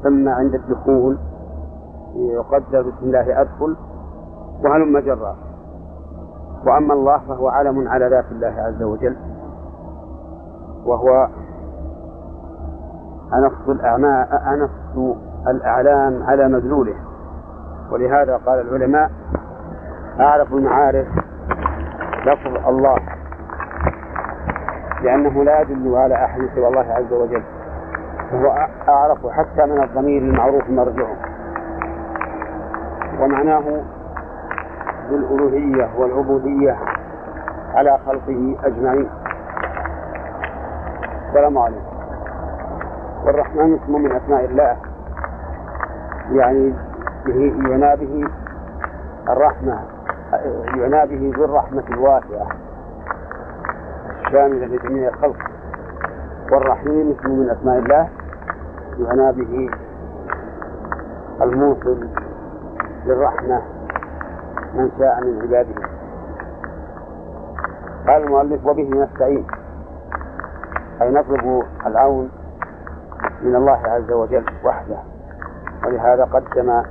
[0.02, 1.18] سمى عند الدخول
[2.16, 3.76] يقدر بسم الله أدخل.
[4.64, 5.36] وهلم جرا
[6.66, 9.16] وأما الله فهو علم على ذات الله عز وجل.
[10.86, 11.28] وهو
[13.34, 15.16] أنص الأعمال أنص
[15.48, 16.94] الأعلام على مدلوله.
[17.90, 19.10] ولهذا قال العلماء
[20.20, 21.06] أعرف المعارف
[22.26, 22.96] لفظ الله
[25.02, 27.42] لأنه لا يدل على أحد سوى الله عز وجل.
[28.30, 31.16] فهو أعرف حتى من الضمير المعروف مرجعه
[33.20, 33.82] ومعناه
[35.10, 36.76] ذو الألوهية والعبودية
[37.74, 39.08] على خلقه أجمعين.
[41.26, 41.96] السلام عليكم.
[43.24, 44.76] والرحمن اسم من أسماء الله.
[46.32, 46.74] يعني
[47.26, 48.28] به يعنى به
[49.28, 49.78] الرحمة
[50.76, 52.46] يعنى به ذو الرحمة الواسعة.
[54.26, 55.36] الشاملة لجميع الخلق.
[56.52, 58.08] والرحيم اسم من أسماء الله.
[58.98, 59.70] يعنى به
[61.42, 62.08] الموصل
[63.06, 63.62] للرحمة
[64.74, 65.88] من شاء من عباده.
[68.06, 69.46] قال المؤلف وبه نستعين.
[71.02, 72.30] أي نطلب العون
[73.42, 74.98] من الله عز وجل وحده.
[75.86, 76.82] ولهذا قدم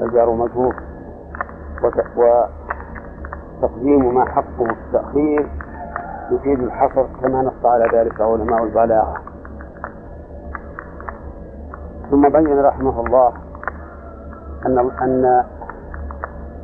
[0.00, 0.74] الجار مجهول
[3.62, 5.50] وتقديم ما حقه التأخير
[6.30, 9.14] يفيد الحصر كما نص على ذلك علماء البلاغة.
[12.10, 13.32] ثم بين رحمه الله
[14.66, 15.44] أن أن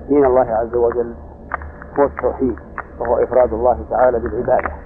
[0.08, 1.14] دين الله عز وجل
[1.98, 2.56] هو التوحيد
[2.98, 4.79] وهو إفراد الله تعالى بالعبادة.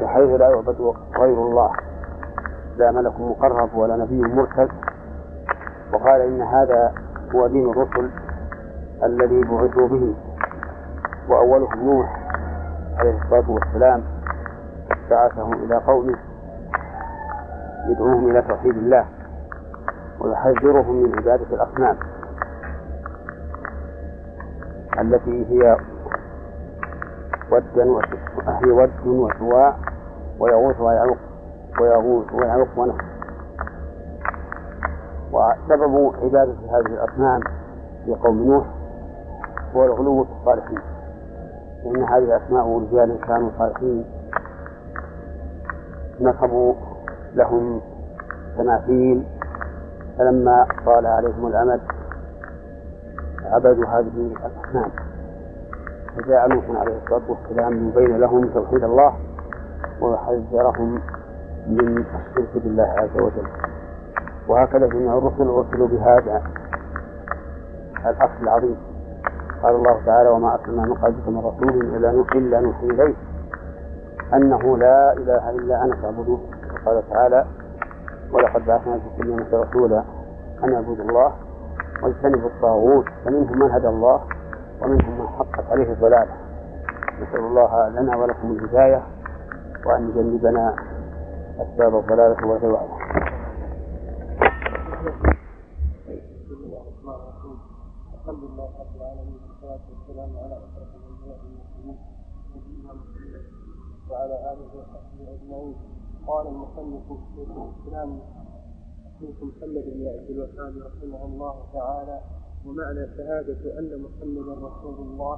[0.00, 1.72] بحيث لا يعبد غير الله.
[2.76, 4.68] لا ملك مقرب ولا نبي مرسل.
[5.92, 6.92] وقال إن هذا
[7.34, 8.10] هو دين الرسل
[9.04, 10.14] الذي بعثوا به.
[11.28, 12.24] وأولهم نوح
[12.98, 14.02] عليه الصلاة والسلام
[15.10, 16.18] بعثهم إلى قومه
[17.88, 19.04] يدعوهم إلى توحيد الله
[20.20, 21.96] ويحذرهم من عبادة الأصنام
[24.98, 25.76] التي هي
[27.52, 27.84] ودا
[28.48, 29.76] هي ود وسواع
[30.40, 31.16] ويغوث ويعوق
[31.80, 33.06] ويغوث ويعوق ونحن.
[35.32, 37.40] وسبب عبادة هذه الأصنام
[38.04, 38.66] في قوم نوح
[39.74, 40.78] هو الغلو في الصالحين.
[41.84, 44.04] لأن هذه أسماء رجال كانوا صالحين.
[46.20, 46.74] نصبوا
[47.34, 47.80] لهم
[48.58, 49.24] تماثيل.
[50.18, 51.80] فلما طال عليهم الأمد
[53.44, 54.90] عبدوا هذه الأصنام.
[56.16, 59.14] فجاء نوح عليه الصلاة والسلام يبين لهم توحيد الله
[60.00, 61.00] ويحذرهم
[61.66, 63.48] من الشرك بالله عز وجل.
[64.48, 66.42] وهكذا جميع الرسل أرسلوا بهذا
[68.06, 68.76] الأصل العظيم.
[69.62, 73.14] قال الله تعالى وما أرسلنا من قبلك من رسول إلا إلا نوحي إليه
[74.34, 76.40] أنه لا إله إلا أنا فاعبدوه.
[76.86, 77.46] وقال تعالى
[78.32, 80.02] ولقد بعثنا في كل أمة رسولا
[80.64, 81.32] أن اعبدوا الله
[82.02, 83.04] واجتنبوا الطاغوت.
[83.24, 84.20] فمنهم من هدى الله
[84.84, 86.36] ومنهم من حقت عليه الضلالة.
[87.22, 89.02] نسأل الله لنا ولكم الهداية
[89.86, 90.76] وأن يجنبنا
[91.58, 92.94] أسباب الضلالة والغواية
[98.14, 101.98] الحمد لله رب العالمين والصلاة والسلام على أشرف الأنبياء والمرسلين
[102.56, 103.44] نبينا محمد
[104.10, 105.74] وعلى آله وصحبه أجمعين.
[106.26, 108.18] قال المصنف شيخ الإسلام
[109.06, 112.20] الشيخ محمد بن عبد الوهاب رحمه الله تعالى
[112.66, 115.36] ومعنى شهادة أن محمدا رسول الله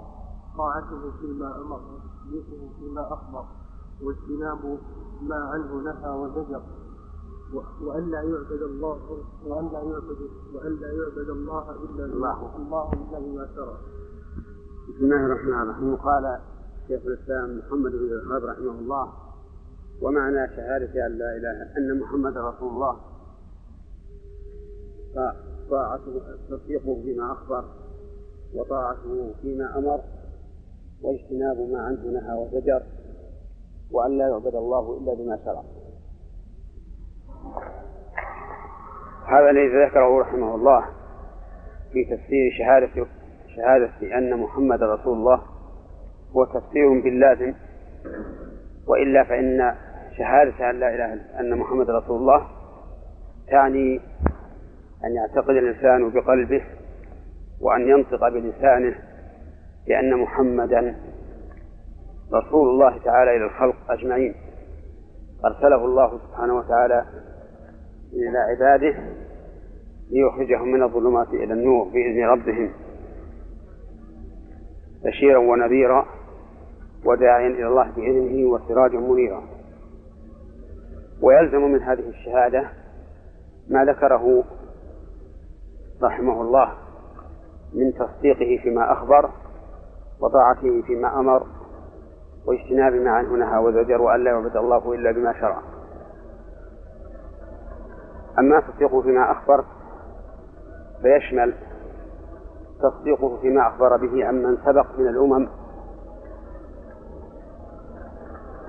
[0.58, 3.44] طاعته فيما أمر وتصديقه فيما أخبر
[4.02, 4.78] واجتناب
[5.22, 6.62] ما عنه نهى وزجر.
[7.82, 10.20] وأن لا يعبد الله وأن لا يعبد
[10.54, 12.56] وأن لا يعبد الله إلا الله.
[12.56, 13.76] الله إلا بما شرع.
[14.88, 15.96] بسم الله الرحمن الرحيم.
[15.96, 16.40] قال
[16.88, 19.12] شيخ الإسلام محمد بن الوهاب رحمه الله
[20.02, 22.96] ومعنى شهادة أن لا إله أن محمد رسول الله.
[25.70, 27.64] طاعته تصديقه فيما أخبر
[28.54, 30.00] وطاعته فيما أمر
[31.02, 32.82] واجتناب ما عنه نهى وزجر
[33.92, 35.62] وأن لا يعبد الله إلا بما شرع.
[39.26, 40.84] هذا الذي ذكره رحمه الله
[41.92, 43.06] في تفسير شهادة
[43.56, 45.42] شهادة أن محمد رسول الله
[46.36, 47.54] هو تفسير باللازم
[48.86, 49.74] وإلا فإن
[50.18, 52.46] شهادة أن لا إله أن محمد رسول الله
[53.48, 54.00] تعني
[55.06, 56.64] أن يعتقد الإنسان بقلبه
[57.60, 58.94] وأن ينطق بلسانه
[59.86, 60.96] بأن محمدا
[62.34, 64.34] رسول الله تعالى إلى الخلق أجمعين.
[65.44, 67.04] أرسله الله سبحانه وتعالى
[68.12, 68.94] إلى عباده
[70.10, 72.72] ليخرجهم من الظلمات إلى النور بإذن ربهم
[75.04, 76.06] بشيرا ونذيرا
[77.04, 79.42] وداعيا إلى الله بإذنه وسراجا منيرا.
[81.22, 82.68] ويلزم من هذه الشهادة
[83.68, 84.44] ما ذكره
[86.02, 86.72] رحمه الله
[87.74, 89.30] من تصديقه فيما أخبر
[90.20, 91.46] وطاعته فيما أمر
[92.46, 95.58] واجتناب ما عنه نهى وزجر وأن لا يعبد الله إلا بما شرع.
[98.38, 99.64] أما تصديقه فيما أخبر
[101.02, 101.54] فيشمل
[102.82, 105.48] تصديقه فيما أخبر به عمن سبق من الأمم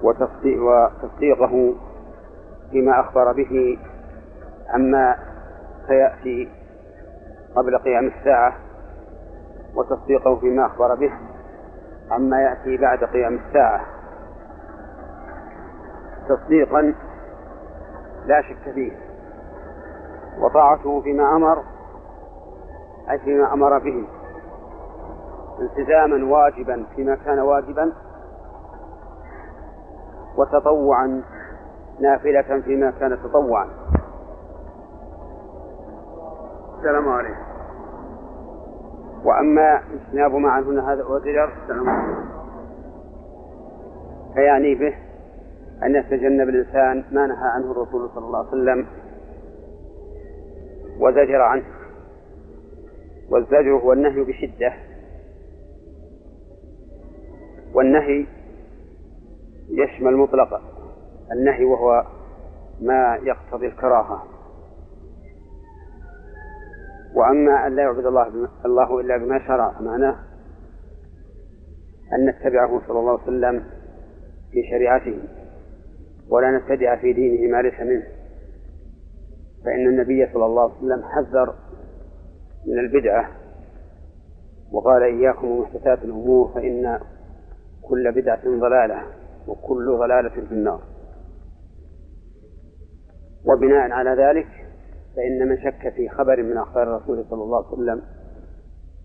[0.04, 1.76] وتصديقه
[2.72, 3.80] فيما أخبر به
[4.70, 5.16] عما
[5.88, 6.57] سيأتي
[7.58, 8.54] قبل قيام الساعة
[9.76, 11.14] وتصديقه فيما أخبر به
[12.12, 13.86] عما يأتي بعد قيام الساعة.
[16.30, 16.94] تصديقا
[18.26, 18.92] لا شك فيه
[20.40, 21.64] وطاعته فيما أمر
[23.10, 24.08] أي فيما أمر به.
[25.60, 27.94] التزاما واجبا فيما كان واجبا
[30.38, 31.22] وتطوعا
[32.00, 33.68] نافلة فيما كان تطوعا.
[36.78, 37.42] السلام عليكم.
[39.26, 42.30] وأما اجتناب ما عنه هذا وزجر السلام عليكم.
[44.34, 44.96] فيعني به
[45.84, 48.88] أن يتجنب الإنسان ما نهى عنه الرسول صلى الله عليه وسلم
[51.00, 51.66] وزجر عنه.
[53.30, 54.74] والزجر هو النهي بشدة.
[57.74, 58.26] والنهي
[59.70, 60.62] يشمل مطلق
[61.32, 62.06] النهي وهو
[62.82, 64.24] ما يقتضي الكراهة.
[67.16, 70.16] وأما أن لا يعبد الله الله إلا بما شرع معناه
[72.14, 73.64] أن نتبعه صلى الله عليه وسلم
[74.52, 75.20] في شريعته
[76.30, 78.04] ولا نبتدع في دينه ما ليس منه.
[79.66, 81.56] فإن النبي صلى الله عليه وسلم حذر
[82.68, 83.30] من البدعة
[84.72, 87.00] وقال إياكم ومحدثات الأمور فإن
[87.82, 89.04] كل بدعة ضلالة
[89.48, 90.82] وكل ضلالة في النار.
[93.46, 94.67] وبناء على ذلك
[95.18, 98.02] فإن من شك في خبر من أخبار الرسول صلى الله عليه وسلم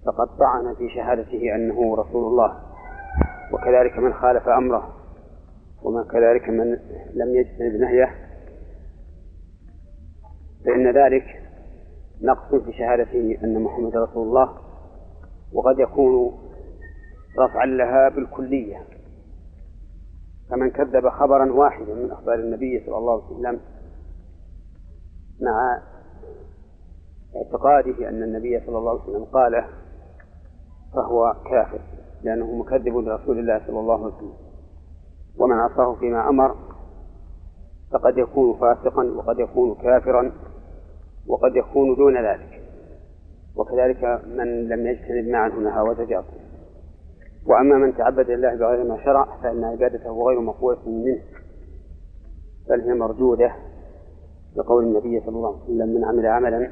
[0.07, 2.59] فقد طعن في شهادته أنه رسول الله
[3.53, 4.95] وكذلك من خالف أمره
[5.83, 6.79] وما كذلك من
[7.15, 8.15] لم يجتنب نهيه.
[10.65, 11.25] فإن ذلك
[12.23, 14.57] نقص في شهادته أن محمد رسول الله
[15.53, 16.39] وقد يكون
[17.39, 18.83] رفعا لها بالكلية.
[20.51, 23.61] فمن كذب خبرا واحدا من أخبار النبي صلى الله عليه وسلم
[25.41, 25.83] مع
[27.37, 29.69] اعتقاده أن النبي صلى الله عليه وسلم قاله
[30.95, 31.81] فهو كافر
[32.23, 34.33] لأنه مكذب لرسول الله صلى الله عليه وسلم.
[35.39, 36.55] ومن عصاه فيما أمر
[37.93, 40.33] فقد يكون فاسقا وقد يكون كافرا
[41.27, 42.63] وقد يكون دون ذلك.
[43.57, 46.25] وكذلك من لم يجتنب ما عنه نهى وزجر.
[47.47, 51.21] وأما من تعبد لله بغير ما شرع فإن عبادته غير مقبولة منه
[52.69, 53.53] بل هي مردودة
[54.57, 56.71] لقول النبي صلى الله عليه وسلم من عمل عملا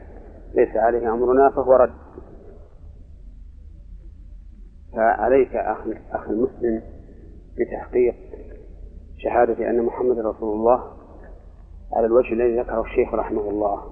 [0.55, 1.93] ليس عليه أمرنا فهو رد.
[4.93, 5.79] فعليك أخ
[6.13, 6.83] أخ المسلم
[7.59, 8.15] بتحقيق
[9.19, 10.85] شهادة أن محمد رسول الله
[11.93, 13.91] على الوجه الذي ذكره الشيخ رحمه الله.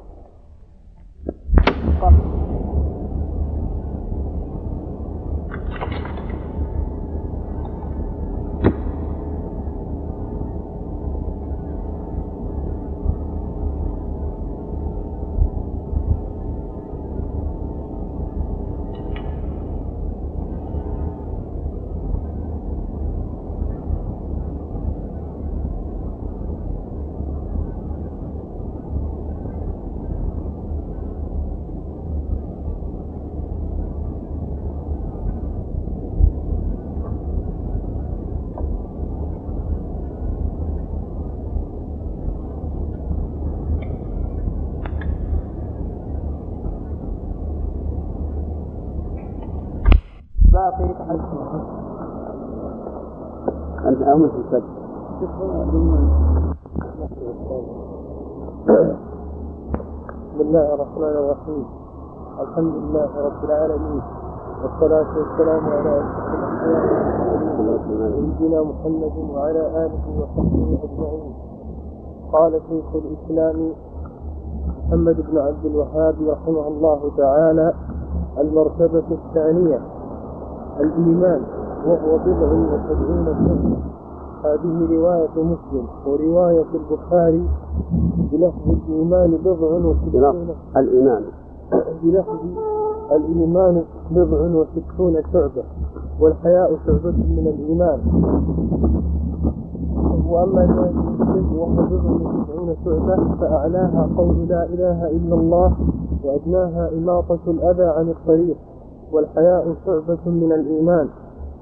[62.58, 64.02] الحمد لله رب العالمين.
[64.62, 66.02] والصلاة والسلام على
[68.38, 71.32] سيدنا محمد وعلى آله وصحبه أجمعين.
[72.32, 73.72] قال شيخ الإسلام
[74.88, 77.74] محمد بن عبد الوهاب رحمه الله تعالى
[78.38, 79.80] المرتبة الثانية
[80.80, 81.42] الإيمان
[81.86, 83.76] وهو بضع وسبعون سنة.
[84.44, 87.48] هذه رواية مسلم ورواية البخاري
[88.32, 91.24] بلفظ الإيمان بضع وستون الإيمان.
[92.02, 92.38] بلفظ
[93.12, 95.62] الإيمان بضع وستون شعبة
[96.20, 97.98] والحياء شعبة من الإيمان.
[100.28, 105.76] وأما المسلم وهو بضع وتسعون شعبة فأعلاها قول لا إله إلا الله
[106.24, 108.56] وأدناها إماطة الأذى عن الطريق
[109.12, 111.08] والحياء شعبة من الإيمان.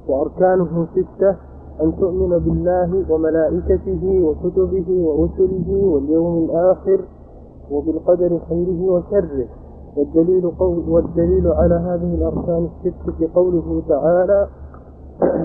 [0.08, 1.36] وأركانه ستة
[1.82, 7.00] أن تؤمن بالله وملائكته وكتبه ورسله واليوم الآخر
[7.70, 9.46] وبالقدر خيره وشره.
[9.96, 14.48] والدليل, قول والدليل على هذه الأركان الستة قوله تعالى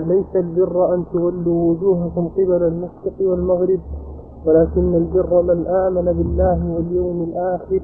[0.06, 3.80] ليس البر أن تولوا وجوهكم قبل المشرق والمغرب
[4.46, 7.80] ولكن البر من آمن بالله واليوم الآخر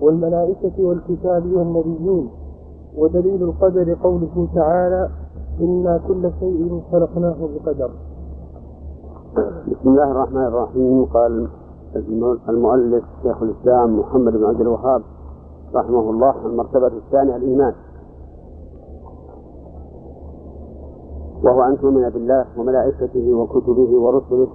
[0.00, 2.28] والملائكة والكتاب والنبيين.
[2.98, 5.08] ودليل القدر قوله تعالى
[5.60, 7.90] إنا كل شيء خلقناه بقدر.
[9.68, 11.04] بسم الله الرحمن الرحيم.
[11.04, 11.48] قال
[12.48, 15.02] المؤلف شيخ الإسلام محمد بن عبد الوهاب
[15.74, 17.74] رحمه الله المرتبة الثانية الإيمان.
[21.44, 24.48] وهو أن تؤمن بالله وملائكته وكتبه ورسله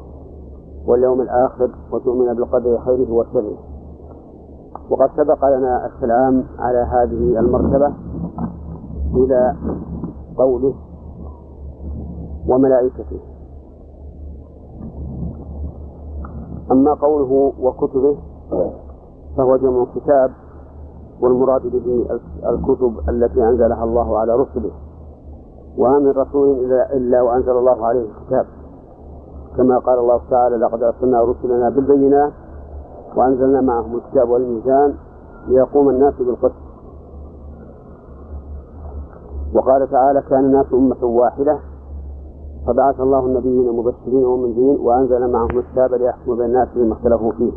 [0.88, 3.58] واليوم الآخر وتؤمن بالقدر خيره وشره.
[4.90, 7.94] وقد سبق لنا الكلام على هذه المرتبة
[9.16, 9.56] إلى
[10.38, 10.74] قوله
[12.50, 13.20] وملائكته.
[16.72, 18.18] أما قوله وكتبه
[19.38, 20.32] فهو جمع كتاب
[21.22, 22.06] والمراد به
[22.50, 24.72] الكتب التي أنزلها الله على رسله
[25.78, 28.46] وما من رسول إلا وأنزل الله عليه الكتاب.
[29.58, 32.34] كما قال الله تعالى لقد أرسلنا رسلنا بالبينات
[33.16, 34.94] وأنزلنا معهم الكتاب والميزان
[35.48, 36.62] ليقوم الناس بالقسط.
[39.56, 41.60] وقال تعالى كان الناس أمة واحدة
[42.68, 47.52] فبعث الله النبيين مبشرين ومنذرين وأنزل معهم الكتاب ليحكم بين الناس بما اختلفوا فيه.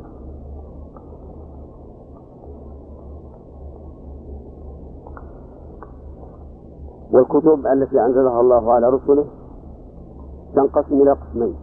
[7.13, 9.25] والكتب التي أنزلها الله على رسله
[10.55, 11.55] تنقسم إلى قسمين.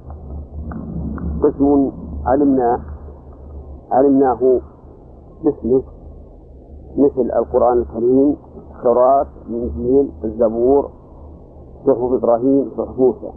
[1.44, 1.92] قسم
[2.26, 2.80] علمنا
[3.92, 4.60] علمناه
[5.44, 5.82] باسمه
[6.98, 8.36] مثل القرآن الكريم
[8.78, 10.90] التوراة الإنجيل الزبور
[11.88, 13.32] صحف إبراهيم صحف موسى.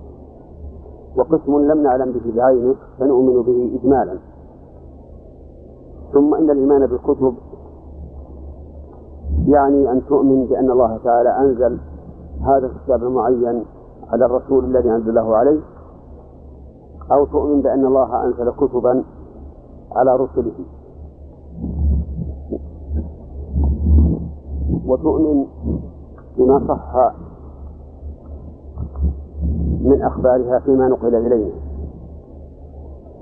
[1.16, 4.18] وقسم لم نعلم به بعينه فنؤمن به إجمالا.
[6.12, 7.34] ثم إن الإيمان بالكتب
[9.48, 11.78] يعني أن تؤمن بأن الله تعالى أنزل
[12.40, 13.64] هذا الكتاب المعين
[14.08, 15.60] على الرسول الذي أنزله عليه
[17.12, 19.04] أو تؤمن بأن الله أنزل كتبا
[19.92, 20.52] على رسله.
[24.86, 25.46] وتؤمن
[26.38, 27.12] بما صح
[29.80, 31.52] من أخبارها فيما نقل إلينا.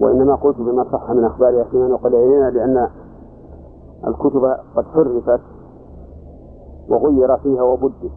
[0.00, 2.88] وإنما قلت بما صح من أخبارها فيما نقل إلينا لأن
[4.06, 4.44] الكتب
[4.76, 5.40] قد حرفت
[6.88, 8.10] وغير فيها وبدت.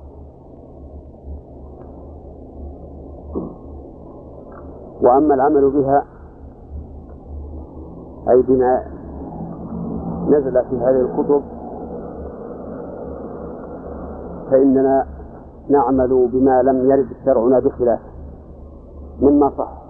[5.04, 6.06] وأما العمل بها
[8.30, 8.84] أي بما
[10.28, 11.41] نزل في هذه الكتب
[14.51, 15.06] فإننا
[15.70, 18.14] نعمل بما لم يرد شرعنا بخلافه
[19.22, 19.84] مما صح.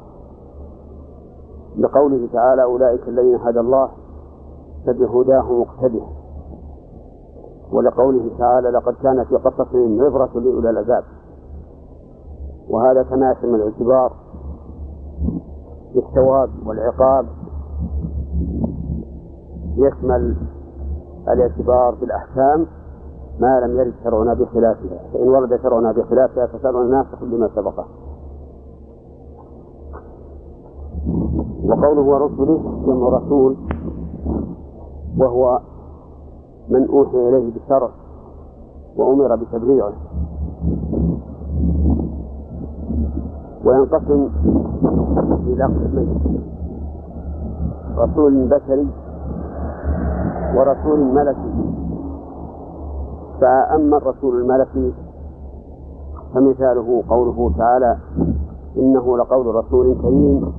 [1.78, 3.90] لقوله تعالى أولئك الذين هدى الله
[4.88, 6.04] فبهداه مقتده
[7.72, 11.04] ولقوله تعالى لقد كان في قصصهم عبرة لأولي الألباب.
[12.70, 14.23] وهذا كما يتم الاعتبار
[15.96, 17.26] بالثواب والعقاب
[19.78, 20.36] يشمل
[21.28, 22.66] الاعتبار بالأحكام
[23.40, 25.00] ما لم يرد شرعنا بخلافها.
[25.14, 27.86] فإن ورد شرعنا بخلافها فشرعنا ناسخ لما سبقه.
[31.64, 33.56] وقوله ورسله جمع رسول
[35.18, 35.60] وهو
[36.70, 37.90] من أوحي إليه بشرع
[38.98, 39.94] وأمر بتبليغه
[43.66, 44.30] وينقسم
[45.48, 46.42] إلى قسمين.
[47.98, 48.88] رسول بشري
[50.56, 51.54] ورسول ملكي.
[53.42, 54.94] فأما الرسول الملكي
[56.34, 57.98] فمثاله قوله تعالى
[58.78, 60.54] إنه لقول رسول كريم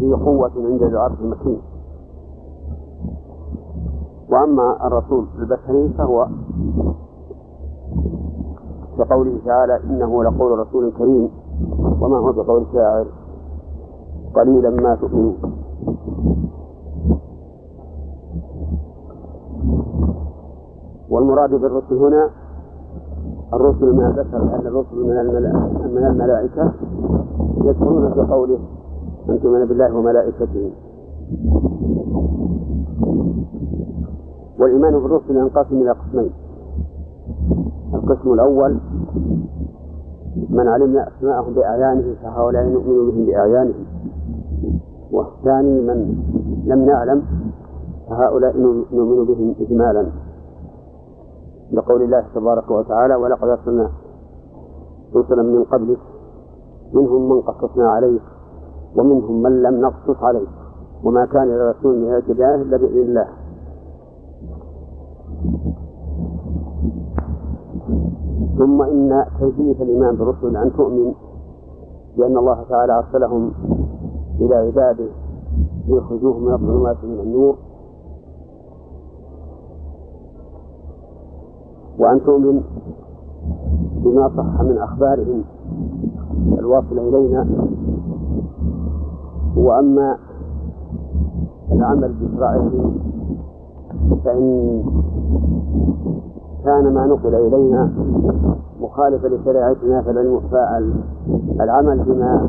[0.00, 1.58] ذي قوة عند العرش مكين
[4.30, 6.28] وأما الرسول البشري فهو
[8.98, 11.28] كقوله تعالى إنه لقول رسول كريم
[12.00, 13.06] وما هو بقول شاعر؟
[14.34, 15.36] قليلا ما تؤمنون.
[21.10, 22.30] والمراد بالرسل هنا
[23.54, 25.16] الرسل من البشر لأن الرسل من
[25.94, 26.72] من الملائكة
[27.64, 28.58] يدخلون في قوله
[29.28, 30.70] أن تؤمن بالله وملائكته.
[34.60, 36.30] والإيمان بالرسل ينقسم إلى قسمين.
[37.94, 38.78] القسم الأول
[40.50, 43.84] من علمنا أسماءهم بأعيانه فهؤلاء نؤمن بهم بأعيانهم.
[45.12, 45.98] والثاني من
[46.66, 47.22] لم نعلم
[48.08, 48.58] فهؤلاء
[48.92, 50.06] نؤمن بهم إجمالا.
[51.72, 53.90] لقول الله تبارك وتعالى ولقد أرسلنا
[55.16, 55.98] رسلا من قبلك
[56.92, 58.22] منهم من قصصنا عليك
[58.96, 60.48] ومنهم من لم نقصص عليك
[61.04, 63.43] وما كان لرسول أن يأتي إلا بإذن الله.
[68.64, 71.12] ثم إن كيفية الإيمان بالرسل أن تؤمن
[72.16, 73.52] بأن الله تعالى أرسلهم
[74.40, 75.08] إلى عباده
[75.88, 77.56] ليخرجوهم من الظلمات من النور.
[81.98, 82.62] وأن تؤمن
[84.04, 85.44] بما صح من أخبارهم
[86.58, 87.46] الواصلة إلينا.
[89.56, 90.18] وأما
[91.72, 92.96] العمل بشرائعهم
[94.24, 94.82] فإن
[96.64, 97.90] كان ما نقل إلينا
[98.80, 100.02] مخالفا لشريعتنا
[101.58, 102.48] فالعمل بما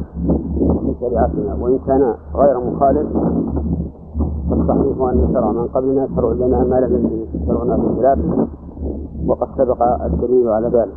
[0.82, 3.08] في شريعتنا وإن كان غير مخالف
[4.50, 8.48] فالصحيح أن شرع من قبلنا شرع لنا ما لم يجد شرعنا في خلافه
[9.28, 10.96] وقد سبق الدليل على ذلك.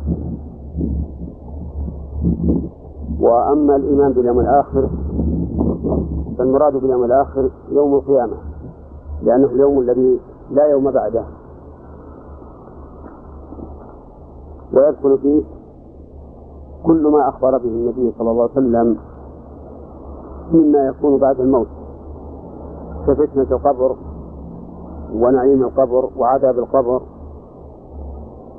[3.19, 4.89] وأما الإيمان باليوم الآخر
[6.37, 8.35] فالمراد باليوم الآخر يوم القيامة
[9.23, 10.19] لأنه اليوم الذي
[10.51, 11.23] لا يوم بعده.
[14.73, 15.43] ويدخل فيه
[16.85, 18.97] كل ما أخبر به النبي صلى الله عليه وسلم
[20.53, 21.67] مما يكون بعد الموت
[23.07, 23.95] كفتنة القبر
[25.13, 27.01] ونعيم القبر وعذاب القبر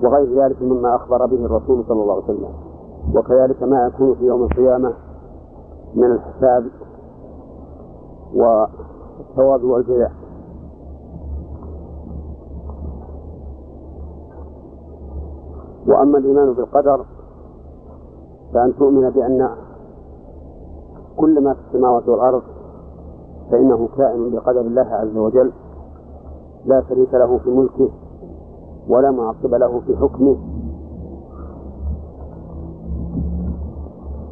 [0.02, 2.52] وغير ذلك مما أخبر به الرسول صلى الله عليه وسلم.
[3.14, 4.92] وكذلك ما يكون في يوم القيامة
[5.94, 6.64] من الحساب
[8.34, 10.12] والثواب والجزاء.
[15.88, 17.04] وأما الإيمان بالقدر
[18.54, 19.48] فأن تؤمن بأن
[21.16, 22.42] كل ما في السماوات والأرض
[23.50, 25.52] فإنه كائن بقدر الله عز وجل
[26.64, 27.90] لا شريك له في ملكه
[28.88, 30.36] ولا معقب له في حكمه.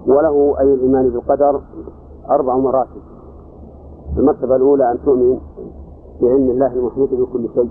[0.06, 1.60] وله أي الإيمان بالقدر
[2.30, 3.00] أربع مراتب.
[4.16, 5.38] المرتبة الأولى أن تؤمن
[6.22, 7.70] بعلم الله المحيط بكل شيء.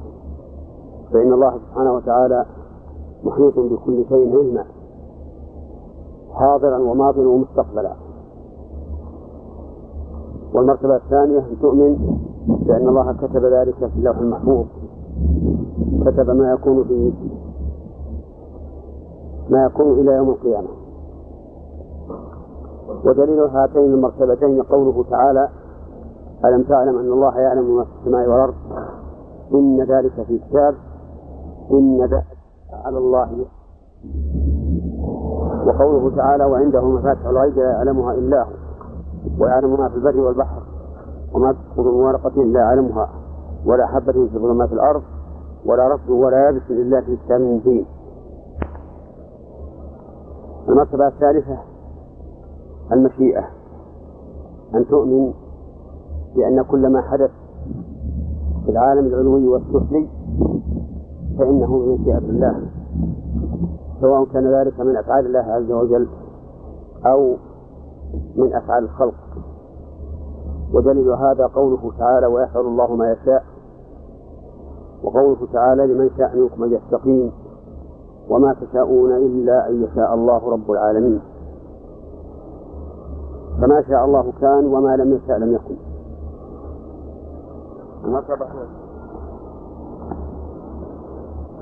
[1.14, 2.45] فإن الله سبحانه وتعالى
[3.23, 4.65] محيط بكل شيء علما
[6.34, 7.94] حاضرا وماضيا ومستقبلا.
[10.53, 12.18] والمرتبة الثانية أن تؤمن
[12.48, 14.65] بأن الله كتب ذلك في اللوح المحفوظ.
[16.06, 17.14] كتب ما يكون في
[19.49, 20.68] ما يكون إلى يوم القيامة.
[23.06, 25.49] ودليل هاتين المرتبتين قوله تعالى
[26.45, 28.53] ألم تعلم أن الله يعلم ما في السماء والأرض؟
[29.53, 30.76] إن ذلك في كتاب.
[31.72, 32.36] إن ذلك
[32.73, 33.45] على الله.
[35.65, 38.52] وقوله تعالى وعنده مفاتح الغيب لا يعلمها إلا هو
[39.39, 40.61] ويعلم ما في البر والبحر
[41.34, 43.10] وما تسقط من ورقة لا يعلمها
[43.65, 45.02] ولا حبة في ظلمات الأرض
[45.65, 47.85] ولا رطب ولا يابس إلا في كتاب مبين.
[50.69, 51.57] المرتبة الثالثة
[52.91, 53.44] المشيئة
[54.76, 55.34] أن تؤمن
[56.35, 57.31] بأن كل ما حدث
[58.65, 60.07] في العالم العلوي والسفلي
[61.38, 62.61] فإنه من مشيئة الله.
[64.01, 66.07] سواء كان ذلك من أفعال الله عز وجل
[67.05, 67.35] أو
[68.35, 69.14] من أفعال الخلق.
[70.73, 73.43] ودليل هذا قوله تعالى ويفعل الله ما يشاء
[75.03, 77.31] وقوله تعالى لمن شاء منكم أن يستقيم
[78.30, 81.22] وما تشاءون إلا أن يشاء الله رب العالمين
[83.61, 85.76] فما شاء الله كان وما لم يشاء لم يكن.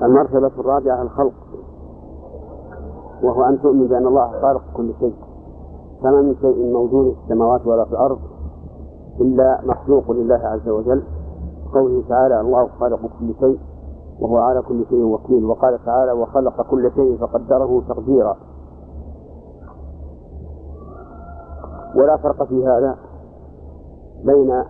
[0.02, 1.32] المرتبة الرابعة الخلق.
[3.22, 5.14] وهو أن تؤمن بأن الله خالق كل شيء.
[6.02, 8.18] فما من شيء موجود في السماوات ولا في الأرض
[9.20, 11.02] إلا مخلوق لله عز وجل.
[11.74, 13.58] قوله تعالى الله خالق كل شيء
[14.20, 15.44] وهو على كل شيء وكيل.
[15.44, 18.36] وقال تعالى وخلق كل شيء فقدره تقديرا.
[21.96, 22.96] ولا فرق في هذا
[24.24, 24.64] بين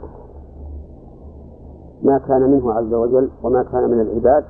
[2.02, 4.44] ما كان منه عز وجل وما كان من العباد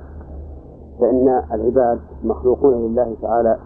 [0.99, 3.57] فإن العباد مخلوقون لله تعالى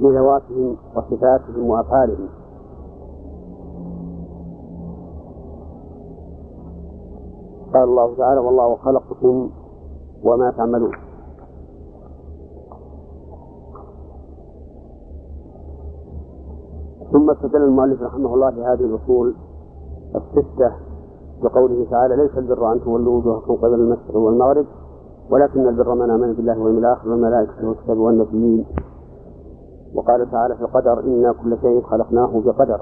[0.00, 2.28] بذواتهم وصفاتهم وأفعالهم.
[7.74, 9.50] قال الله تعالى والله خلقكم
[10.24, 10.92] وما تعملون.
[17.12, 19.34] ثم استدل المؤلف رحمه الله بهذه الأصول
[20.14, 20.89] الستة
[21.42, 24.66] بقوله تعالى ليس البر أن تولوا وجوهكم قبل المشرق والمغرب
[25.30, 28.66] ولكن البر من آمن بالله واليوم الآخر والملائكة والكتاب والنبيين.
[29.94, 32.80] وقال تعالى في القدر إنا كل شيء خلقناه بقدر.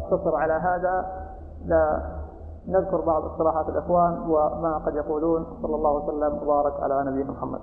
[0.00, 1.06] اقتصر على هذا
[1.66, 2.02] لا
[2.68, 5.46] نذكر بعض اقتراحات الإخوان وما قد يقولون.
[5.62, 7.60] صلى الله وسلم وبارك على نبينا محمد.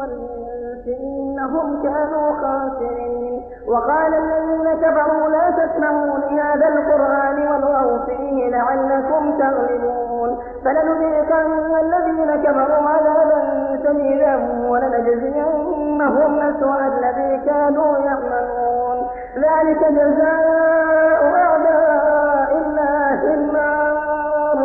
[0.00, 3.42] والإنس إنهم كانوا خاسرين.
[3.68, 10.38] وقال الذين كفروا لا تسمعوا لهذا القرآن والغوا فيه لعلكم تغلبون.
[10.64, 13.40] فلنذيقن الذين كفروا عذابا
[13.84, 14.34] شديدا
[14.68, 18.98] ولنجزينهم أسوأ الذي كانوا يعملون.
[19.36, 24.58] ذلك جزاء أعداء الله النار.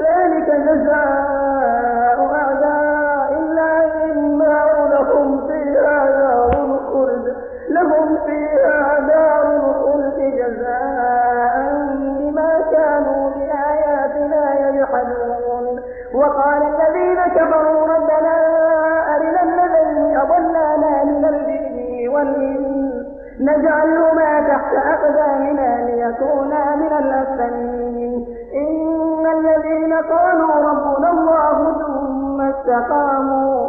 [0.00, 1.31] ذلك جزاء
[26.12, 28.26] ليكونا من الأسفلين.
[28.54, 33.68] إن الذين قالوا ربنا الله ثم استقاموا.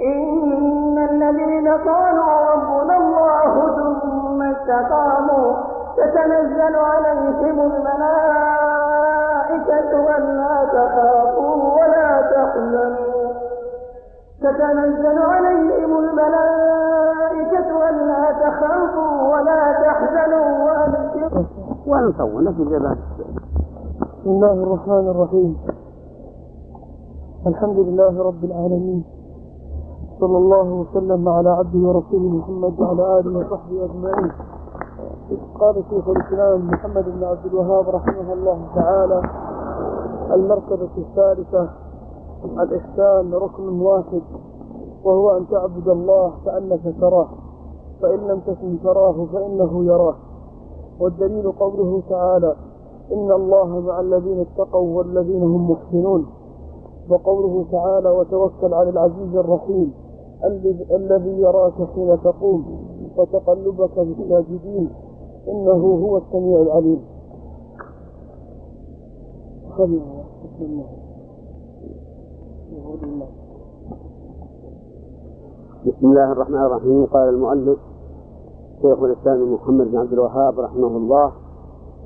[0.00, 5.56] إن الذين قالوا ربنا الله ثم استقاموا.
[5.96, 8.70] تتنزل عليهم الملائكة
[10.16, 13.32] ألا تخافوا ولا تحزنوا.
[14.42, 17.05] تتنزل عليهم الملائكة
[17.88, 21.44] ألا تخافوا ولا تحزنوا وأبشروا
[21.86, 22.96] ونصور نفس الجبال.
[24.20, 25.56] بسم الله الرحمن الرحيم.
[27.46, 29.04] الحمد لله رب العالمين.
[30.20, 34.32] صلى الله وسلم على عبده ورسوله محمد وعلى آله وصحبه أجمعين.
[35.60, 39.20] قال شيخ الإسلام محمد بن عبد الوهاب رحمه الله تعالى
[40.34, 41.68] المرتبه الثالثه
[42.44, 44.22] الإحسان ركن واحد
[45.04, 47.28] وهو أن تعبد الله كأنك تراه.
[48.02, 50.14] فإن لم تكن تراه فإنه يراه.
[51.00, 52.56] والدليل قوله تعالى
[53.12, 56.26] إن الله مع الذين اتقوا والذين هم محسنون.
[57.08, 59.92] وقوله تعالى وتوكل على العزيز الرحيم
[60.44, 62.64] الذي- يراك حين تقوم
[63.16, 64.90] وتقلبك في الساجدين.
[65.48, 67.00] إنه هو السميع العليم.
[69.76, 70.86] خلنا بسم الله.
[75.84, 77.06] بسم الله الرحمن الرحيم.
[77.06, 77.78] قال المؤلف
[78.82, 81.32] شيخ الإسلام محمد بن عبد الوهاب رحمه الله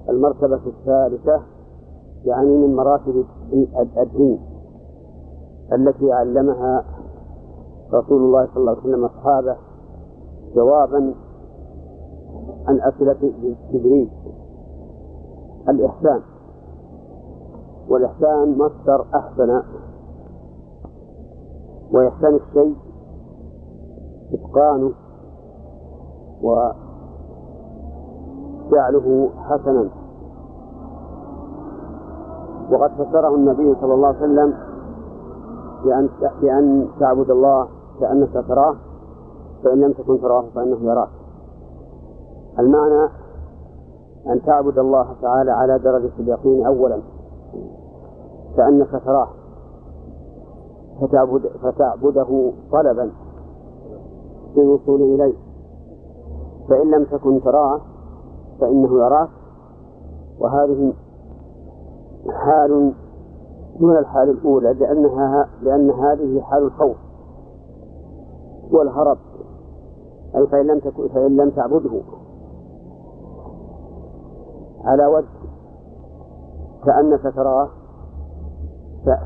[0.08, 1.40] المرتبة الثالثة
[2.24, 3.24] يعني من مراتب
[3.98, 4.40] الدين
[5.72, 6.84] التي علمها
[7.92, 9.56] رسول الله صلى الله عليه وسلم أصحابه
[10.54, 11.14] جوابا
[12.66, 13.32] عن أسئلة
[13.72, 14.10] جبريل.
[15.68, 16.20] الإحسان
[17.88, 19.62] والإحسان مصدر أحسن
[21.92, 22.76] وإحسان الشيء
[24.34, 24.92] إتقانه
[28.70, 29.88] وجعله حسنا.
[32.70, 34.54] وقد فسره النبي صلى الله عليه وسلم
[35.84, 36.08] بأن
[36.40, 37.68] بأن تعبد الله
[38.00, 38.76] كأنك تراه
[39.64, 41.08] فإن لم تكن تراه فإنه يراك.
[42.58, 43.08] المعنى
[44.26, 47.00] أن تعبد الله تعالى على درجة اليقين أولا
[48.56, 49.28] كأنك تراه
[51.00, 53.10] فتعبد فتعبده طلبا.
[54.56, 55.34] للوصول إليه.
[56.68, 57.80] فإن لم تكن تراه
[58.60, 59.28] فإنه يراك.
[60.40, 60.92] وهذه
[62.28, 62.92] حال
[63.80, 66.96] دون الحال الأولى لأنها لأن هذه حال الخوف
[68.72, 69.18] والهرب.
[70.36, 72.00] أي فإن لم تكن فإن لم تعبده.
[74.84, 75.26] على وجه
[76.84, 77.68] كأنك تراه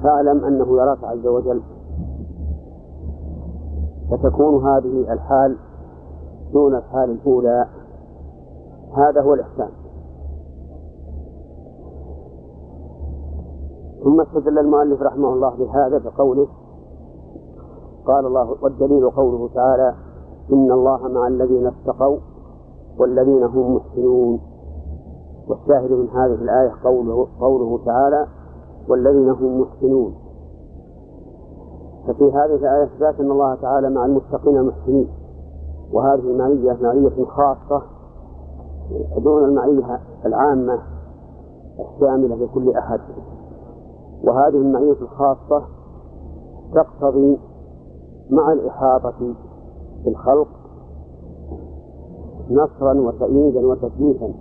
[0.03, 1.63] فاعلم أنه يراك عز وجل.
[4.17, 5.57] فتكون هذه الحال
[6.53, 7.67] دون الحال الأولى.
[8.97, 9.71] هذا هو الإحسان.
[14.05, 16.47] ثم استدل المؤلف رحمه الله بهذا بقوله
[18.07, 19.95] قال الله والدليل قوله تعالى
[20.53, 22.19] إن الله مع الذين اتقوا
[22.99, 24.41] والذين هم محسنون.
[25.49, 28.27] والشاهد من هذه الآية قوله, قوله تعالى
[28.89, 30.15] والذين هم محسنون.
[32.07, 35.09] ففي هذه الآية إثبات أن الله تعالى مع المتقين المحسنين.
[35.93, 37.83] وهذه المعية معية خاصة
[39.19, 40.79] دون المعية العامة
[41.81, 43.01] الشاملة لكل أحد.
[44.25, 45.63] وهذه المعية الخاصة
[46.75, 47.39] تقتضي
[48.31, 49.35] مع الإحاطة
[50.05, 50.49] بالخلق
[52.51, 54.35] نصرا وتأييدا وتثبيتا.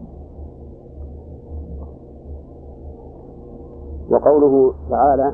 [4.11, 5.34] وقوله تعالى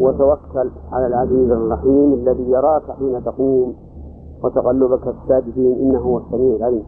[0.00, 3.74] وتوكل على العزيز الرحيم الذي يراك حين تقوم
[4.44, 6.84] وتقلبك الساجدين إنه هو السميع العليم.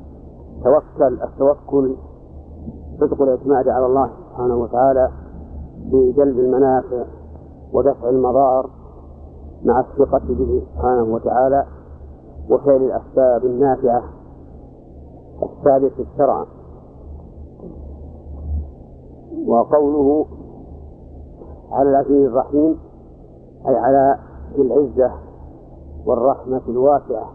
[0.64, 1.94] توكل التوكل
[3.00, 5.10] صدق الاعتماد على الله سبحانه وتعالى
[5.90, 7.04] في جلب المنافع
[7.72, 8.70] ودفع المضار
[9.64, 11.64] مع الثقة به سبحانه وتعالى
[12.50, 14.02] وفعل الأسباب النافعة
[15.42, 16.46] الثابتة شرعا
[19.46, 20.26] وقوله
[21.72, 22.78] على العزيز الرحيم
[23.68, 24.18] أي على
[24.56, 25.12] ذي العزة
[26.06, 27.30] والرحمة الواسعة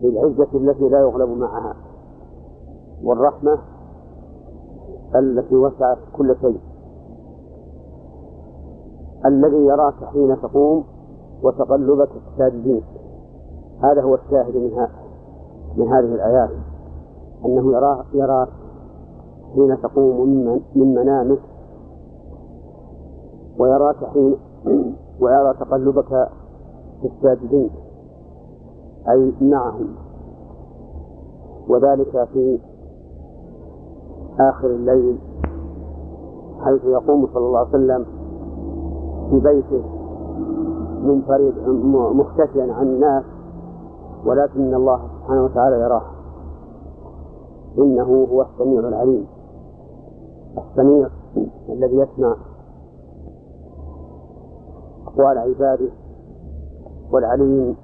[0.00, 1.74] ذي العزة التي لا يغلب معها
[3.04, 3.58] والرحمة
[5.14, 6.60] التي وسعت كل شيء.
[9.26, 10.84] الذي يراك حين تقوم
[11.42, 12.82] وتقلبك الساجدين
[13.82, 14.86] هذا هو الشاهد من,
[15.76, 16.50] من هذه الآيات
[17.44, 18.48] أنه يراك, يراك
[19.54, 21.38] حين تقوم من, من منامك
[23.58, 24.36] ويراك حين
[25.20, 26.28] ويرى تقلبك
[27.00, 27.70] في الساجدين.
[29.08, 29.88] أي معهم.
[31.68, 32.58] وذلك في
[34.40, 35.18] آخر الليل
[36.60, 38.06] حيث يقوم صلى الله عليه وسلم
[39.30, 39.82] في بيته
[41.02, 41.54] منفرد
[42.16, 43.24] مختفيا عن الناس
[44.26, 46.02] ولكن الله سبحانه وتعالى يراه.
[47.78, 49.26] إنه هو السميع العليم.
[50.58, 51.08] السميع
[51.68, 52.36] الذي يسمع
[55.12, 55.90] أقوال عباده
[57.12, 57.76] والعليم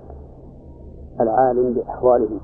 [1.21, 2.41] العالم بأحوالهم.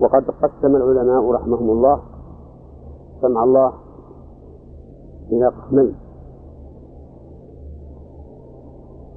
[0.00, 2.00] وقد قسم العلماء رحمهم الله
[3.22, 3.72] سمع الله
[5.32, 5.94] إلى قسمين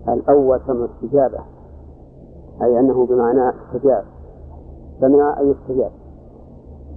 [0.09, 1.39] الأول سمع استجابة
[2.61, 4.03] أي أنه بمعنى استجاب
[5.01, 5.91] سمع أي استجاب.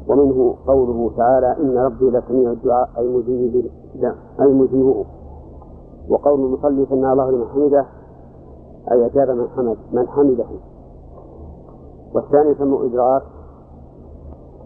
[0.09, 3.70] ومنه قوله تعالى إن ربي لسميع الدعاء أي مجيب
[4.40, 5.05] أي مجيبه.
[6.09, 7.87] وقول المصلي سمع الله لمن حمده
[8.93, 10.47] أي أجاب من حمد من حمده.
[12.15, 13.23] والثاني سمع إدراك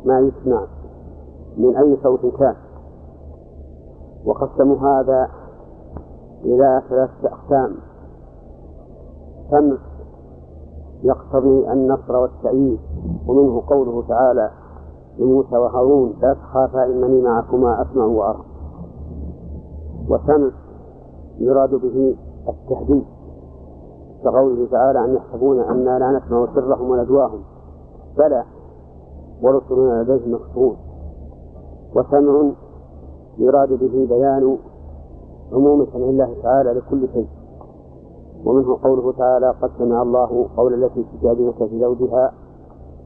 [0.04, 0.66] ما يسمع
[1.56, 2.54] من أي صوت كان.
[4.24, 5.28] وقسموا هذا
[6.44, 7.76] إلى ثلاثة أقسام.
[9.50, 9.76] سمع
[11.02, 12.78] يقتضي النصر والتأييد
[13.28, 14.50] ومنه قوله تعالى
[15.18, 18.44] لموسى وهارون لا تخافا إنني معكما أسمع وأرى.
[20.08, 20.50] وسمع
[21.38, 22.16] يراد به
[22.48, 23.04] التهديد
[24.24, 27.40] كقوله تعالى أن يحسبون أنا لا نسمع سرهم ونجواهم
[28.18, 28.44] بلى
[29.42, 30.76] ورسلنا لديهم مكتوبون
[31.96, 32.50] وسمع
[33.38, 34.58] يراد به بيان
[35.52, 37.28] عموم سمع الله تعالى لكل شيء.
[38.44, 42.32] ومنه قوله تعالى قد سمع الله قول التي تجادلك في زوجها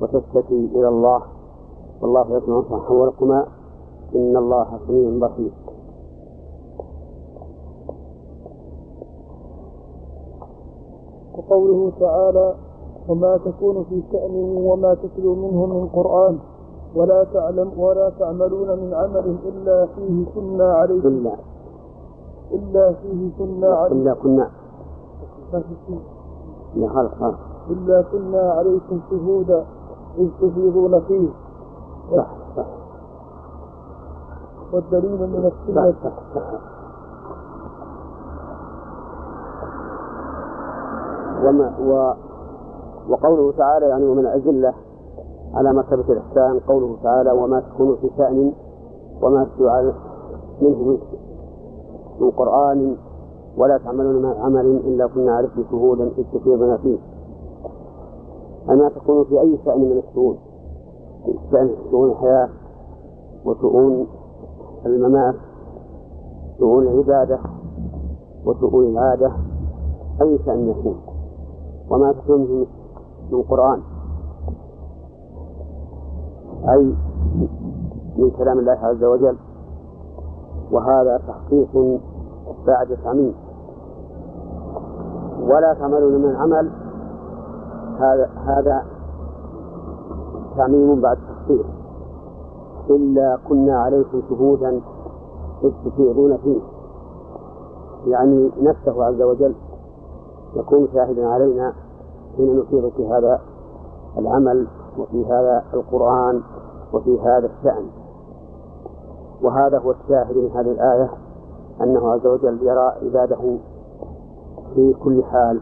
[0.00, 1.22] وتشتكي إلى الله.
[2.02, 3.46] والله يسمع تحوركما
[4.14, 5.52] إن الله سميع بصير.
[11.50, 12.54] وقوله تعالى
[13.08, 16.38] وما تكون في شأن وما تتلو منه من قرآن
[16.94, 21.32] ولا تعلم ولا تعملون من عمل إلا فيه كنا عليكم إلا
[22.52, 24.50] إلا فيه كنا عليكم إلا كنا.
[26.76, 27.34] لا خلق.
[27.70, 29.64] إلا كنا عليكم شهودا
[30.18, 31.28] إذ تفيضون فيه.
[32.16, 32.66] صح صح.
[34.72, 35.94] والدليل من السنة.
[36.04, 36.79] صح صح صح.
[41.48, 42.12] وما و
[43.12, 44.74] وقوله تعالى يعني ومن الأدلة
[45.54, 48.52] على مرتبة الإحسان قوله تعالى وما تكون في شأن
[49.22, 49.92] وما تتلو
[50.60, 50.98] منه
[52.20, 52.96] من قرآن
[53.58, 56.98] ولا تعملون من عمل إلا كنا عليكم شهودا إذ تفيضون فيه.
[58.70, 60.36] أما تكون في أي شأن من الشؤون
[61.52, 62.48] شأن شؤون الحياة
[63.44, 64.06] وشؤون
[64.86, 65.34] الممات
[66.58, 67.38] شؤون العبادة
[68.46, 69.32] وشؤون العادة
[70.22, 71.09] أي شأن يكون؟
[71.90, 72.66] وما تكون
[73.32, 73.80] من قرآن.
[76.68, 76.94] أي
[78.16, 79.36] من كلام الله عز وجل.
[80.72, 82.00] وهذا تحقيق
[82.66, 83.34] بعد تعميم
[85.42, 86.70] ولا تعملون من عمل
[87.98, 88.84] هذا هذا
[90.56, 91.66] تعميم بعد تحقيق.
[92.90, 94.80] إلا كنا عليكم شهودا
[95.62, 95.72] إذ
[96.44, 96.60] فيه.
[98.06, 99.54] يعني نفسه عز وجل
[100.54, 101.72] يكون شاهدا علينا
[102.36, 103.40] حين نفيض في هذا
[104.18, 104.66] العمل
[104.98, 106.42] وفي هذا القرآن
[106.92, 107.86] وفي هذا الشأن.
[109.42, 111.10] وهذا هو الشاهد من هذه الآية
[111.80, 113.58] أنه عز وجل يرى عباده
[114.74, 115.60] في كل حال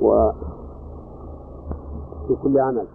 [0.00, 0.36] وفي
[2.42, 2.86] كل عمل.